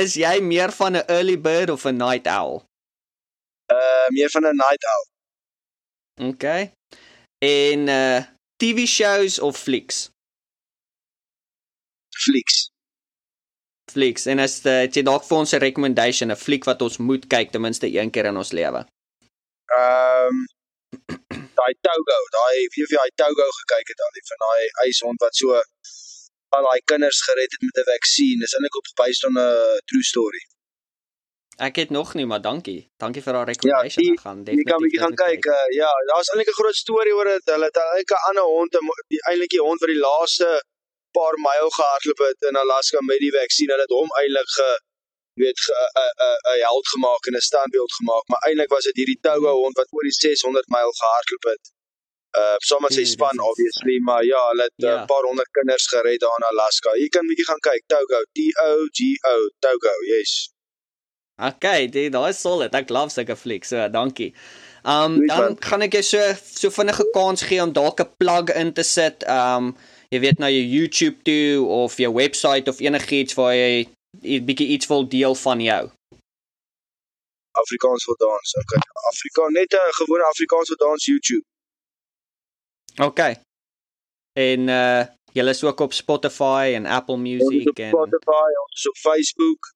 [0.04, 2.62] is jy meer van 'n early bird of 'n night owl?
[3.72, 5.16] Uh meer van 'n night owl.
[6.21, 6.73] Okay.
[7.39, 8.25] En uh
[8.57, 10.11] TV shows of flieks?
[12.09, 12.71] Flieks.
[13.93, 14.27] Flieks.
[14.27, 17.53] En as uh, jy dalk vir ons 'n recommendation, 'n fliek wat ons moet kyk
[17.53, 18.81] ten minste een keer in ons lewe.
[19.77, 20.47] Ehm um,
[21.61, 25.21] daai Togo, daai wie of jy daai Togo gekyk het al, die van daai eishond
[25.21, 25.61] wat so
[26.57, 28.41] al daai kinders gered het met 'n vaksin.
[28.41, 30.43] Dis eintlik op based on 'n true story.
[31.57, 32.90] Ek het nog nie, maar dankie.
[33.00, 34.04] Dankie vir haar recommendation.
[34.04, 34.64] Ja, ek gaan definitief.
[34.64, 35.46] Jy kan bietjie gaan kyk.
[35.52, 37.44] Uh, ja, daar's eintlik 'n groot storie oor dit.
[37.54, 38.72] Hulle het eintlik 'n ander hond,
[39.14, 40.48] die eintlik die hond wat die laaste
[41.18, 43.70] paar myl gehardloop het in Alaska met die vaksin.
[43.72, 44.68] Hulle het hom eintlik ge
[45.42, 49.76] weet 'n held gemaak en 'n standbeeld gemaak, maar eintlik was dit hierdie Togo hond
[49.76, 51.64] wat oor die 600 myl gehardloop het.
[52.40, 54.98] Uh sommer sy span obviously, maar ja, hulle het 'n yeah.
[54.98, 55.04] Ja.
[55.04, 56.90] paar honderd kinders gered daar in Alaska.
[57.02, 58.38] Jy kan bietjie gaan kyk, Togo, T
[58.68, 59.00] O G
[59.32, 60.55] O, Togo, yes.
[61.37, 62.74] Okay, dit daai solid.
[62.74, 63.68] Ek love sulke flieks.
[63.68, 64.32] So, dankie.
[64.87, 68.72] Um dan gaan ek jou so so vinnige kans gee om dalk 'n plug in
[68.72, 69.26] te sit.
[69.28, 69.76] Um
[70.14, 73.89] jy weet nou jou YouTube toe of jou webwerf of enigiets waar jy
[74.22, 75.91] 'n bietjie iets wil deel van jou.
[77.53, 78.55] Afrikaans vir dans.
[78.62, 78.80] Okay.
[79.11, 81.45] Afrika net 'n gewone Afrikaans vir dans YouTube.
[82.97, 83.37] Okay.
[84.32, 89.74] En uh julle is ook op Spotify en Apple Music en Spotify, ons op Facebook.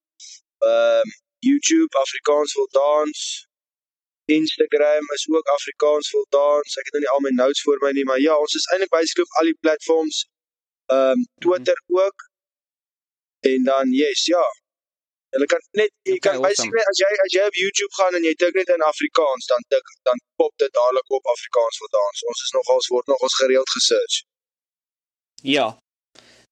[0.58, 3.20] Ehm um, YouTube Afrikaans vir dans.
[4.38, 6.76] Instagram is ook Afrikaans vir dans.
[6.80, 8.92] Ek het nou nie al my notes voor my nie, maar ja, ons is eintlik
[8.94, 10.24] basically op al die platforms.
[10.94, 12.04] Ehm um, Twitter mm -hmm.
[12.04, 12.18] ook.
[13.52, 14.46] En dan yes, ja.
[15.34, 16.90] Hulle kan net jy okay, kan basically awesome.
[16.92, 19.86] as jy as jy op YouTube gaan en jy tik net in Afrikaans, dan tik
[20.08, 22.24] dan pop dit dadelik op Afrikaans vir dans.
[22.30, 24.16] Ons is nogals word nogals gereeld gesearch.
[25.56, 25.68] Ja.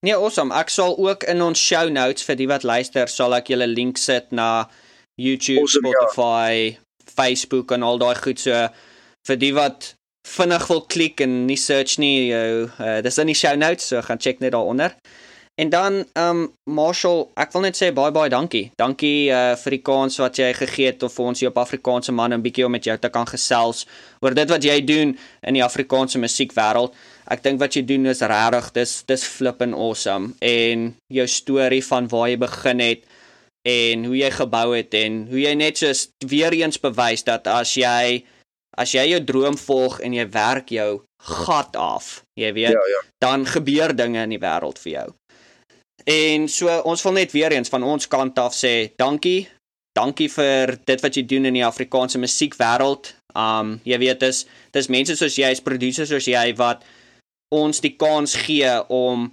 [0.01, 0.53] Nee, awesome.
[0.55, 3.99] Ek sal ook in ons show notes vir die wat luister, sal ek julle link
[3.99, 4.69] sit na
[5.19, 6.03] YouTube, awesome, ja.
[6.05, 7.09] Spotify, ja.
[7.09, 8.61] Facebook en al daai goed so
[9.27, 9.93] vir die wat
[10.29, 13.99] vinnig wil klik en nie search nie, jou uh, dis in die show notes, so
[14.05, 14.95] gaan check net daaronder.
[15.59, 18.69] En dan um Marshall, ek wil net sê baie baie dankie.
[18.79, 22.15] Dankie uh vir die kans wat jy gegee het om vir ons hier op Afrikaanse
[22.15, 23.83] man 'n bietjie om met jou te kan gesels
[24.23, 26.95] oor dit wat jy doen in die Afrikaanse musiekwêreld.
[27.29, 32.09] Ek dink wat jy doen is regtig, dis dis flippin awesome en jou storie van
[32.09, 33.05] waar jy begin het
[33.69, 37.75] en hoe jy gebou het en hoe jy net soos weer eens bewys dat as
[37.77, 38.23] jy
[38.79, 43.01] as jy jou droom volg en jy werk jou gat af, jy weet, ja, ja.
[43.19, 45.07] dan gebeur dinge in die wêreld vir jou.
[46.09, 49.49] En so ons wil net weer eens van ons kant af sê dankie.
[49.97, 53.11] Dankie vir dit wat jy doen in die Afrikaanse musiekwêreld.
[53.35, 56.85] Um jy weet dis dis mense soos jy, is producers soos jy wat
[57.55, 59.29] ons die kans gee om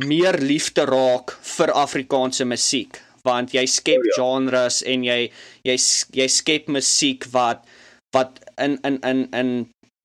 [0.00, 4.16] meer lief te raak vir Afrikaanse musiek want jy skep oh, ja.
[4.18, 5.20] genres en jy
[5.64, 5.76] jy
[6.18, 7.64] jy skep musiek wat
[8.14, 9.52] wat in in in in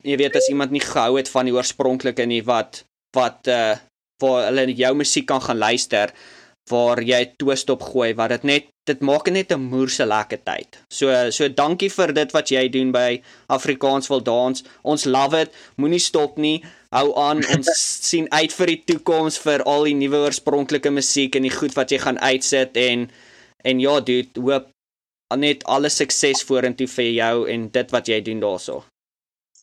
[0.06, 2.84] jy weet as iemand nie gehou het van die oorspronklike nie wat
[3.18, 3.78] wat uh
[4.20, 6.12] waar hulle jou musiek kan gaan luister
[6.70, 10.78] waar jy twist op gooi wat dit net dit maak net 'n moerse lekker tyd.
[10.90, 14.64] So so dankie vir dit wat jy doen by Afrikaans wil dans.
[14.84, 15.54] Ons love it.
[15.78, 16.64] Moenie stop nie.
[16.92, 17.38] Hou aan.
[17.56, 17.70] Ons
[18.10, 21.92] sien uit vir die toekoms vir al die nuwe oorspronklike musiek en die goed wat
[21.92, 23.10] jy gaan uitsit en
[23.64, 24.70] en ja, dude, hoop
[25.38, 28.86] net alle sukses vorentoe vir jou en dit wat jy doen daaroor.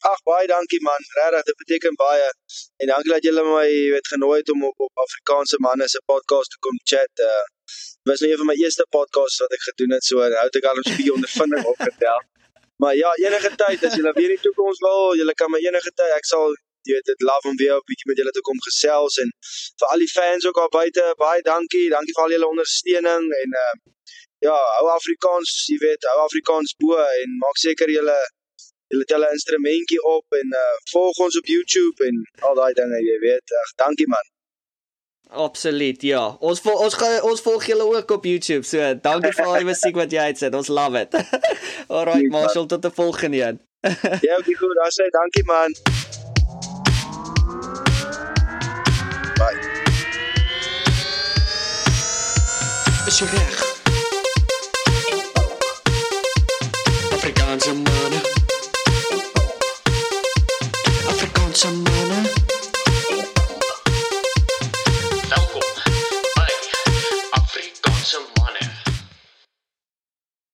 [0.00, 1.02] Ag baie dankie man.
[1.18, 2.28] Regtig, dit beteken baie.
[2.76, 6.50] En dankie dat julle my weet genooi het om op, op Afrikaanse manne se podcast
[6.50, 7.12] te kom chat.
[7.30, 7.44] Uh
[8.06, 10.78] was nou een van my eerste podcasts wat ek gedoen het, so hou ek al
[10.78, 12.20] 'n bietjie ondervinding opgetel.
[12.82, 15.90] Maar ja, enige tyd as julle weer in die toekoms wil, julle kan my enige
[15.94, 16.54] tyd, ek sal
[16.86, 19.28] jy weet dit love om weer 'n bietjie met julle te kom gesels en
[19.80, 21.88] vir al die fans ook al buite, baie dankie.
[21.96, 23.74] Dankie vir al julle ondersteuning en uh
[24.46, 28.18] ja, hou Afrikaans, jy weet, hou Afrikaans bo en maak seker julle
[28.88, 33.00] Hulle het hulle instrumentjie op en uh volg ons op YouTube en al daai dinge,
[33.02, 33.54] jy weet.
[33.62, 34.26] Ag, dankie man.
[35.46, 36.36] Absoluut, ja.
[36.38, 38.62] Ons vol, ons gaan ons volg julle ook op YouTube.
[38.62, 40.54] So, dankie vir al die musiek wat jy uitsit.
[40.54, 41.18] Ons love it.
[41.94, 43.60] Alright, Marshall, tot die volgende een.
[44.28, 44.78] ja, okay, goed.
[44.78, 45.74] Dan sê dankie man.
[49.42, 49.58] Bye.
[53.06, 53.65] Is jy reg?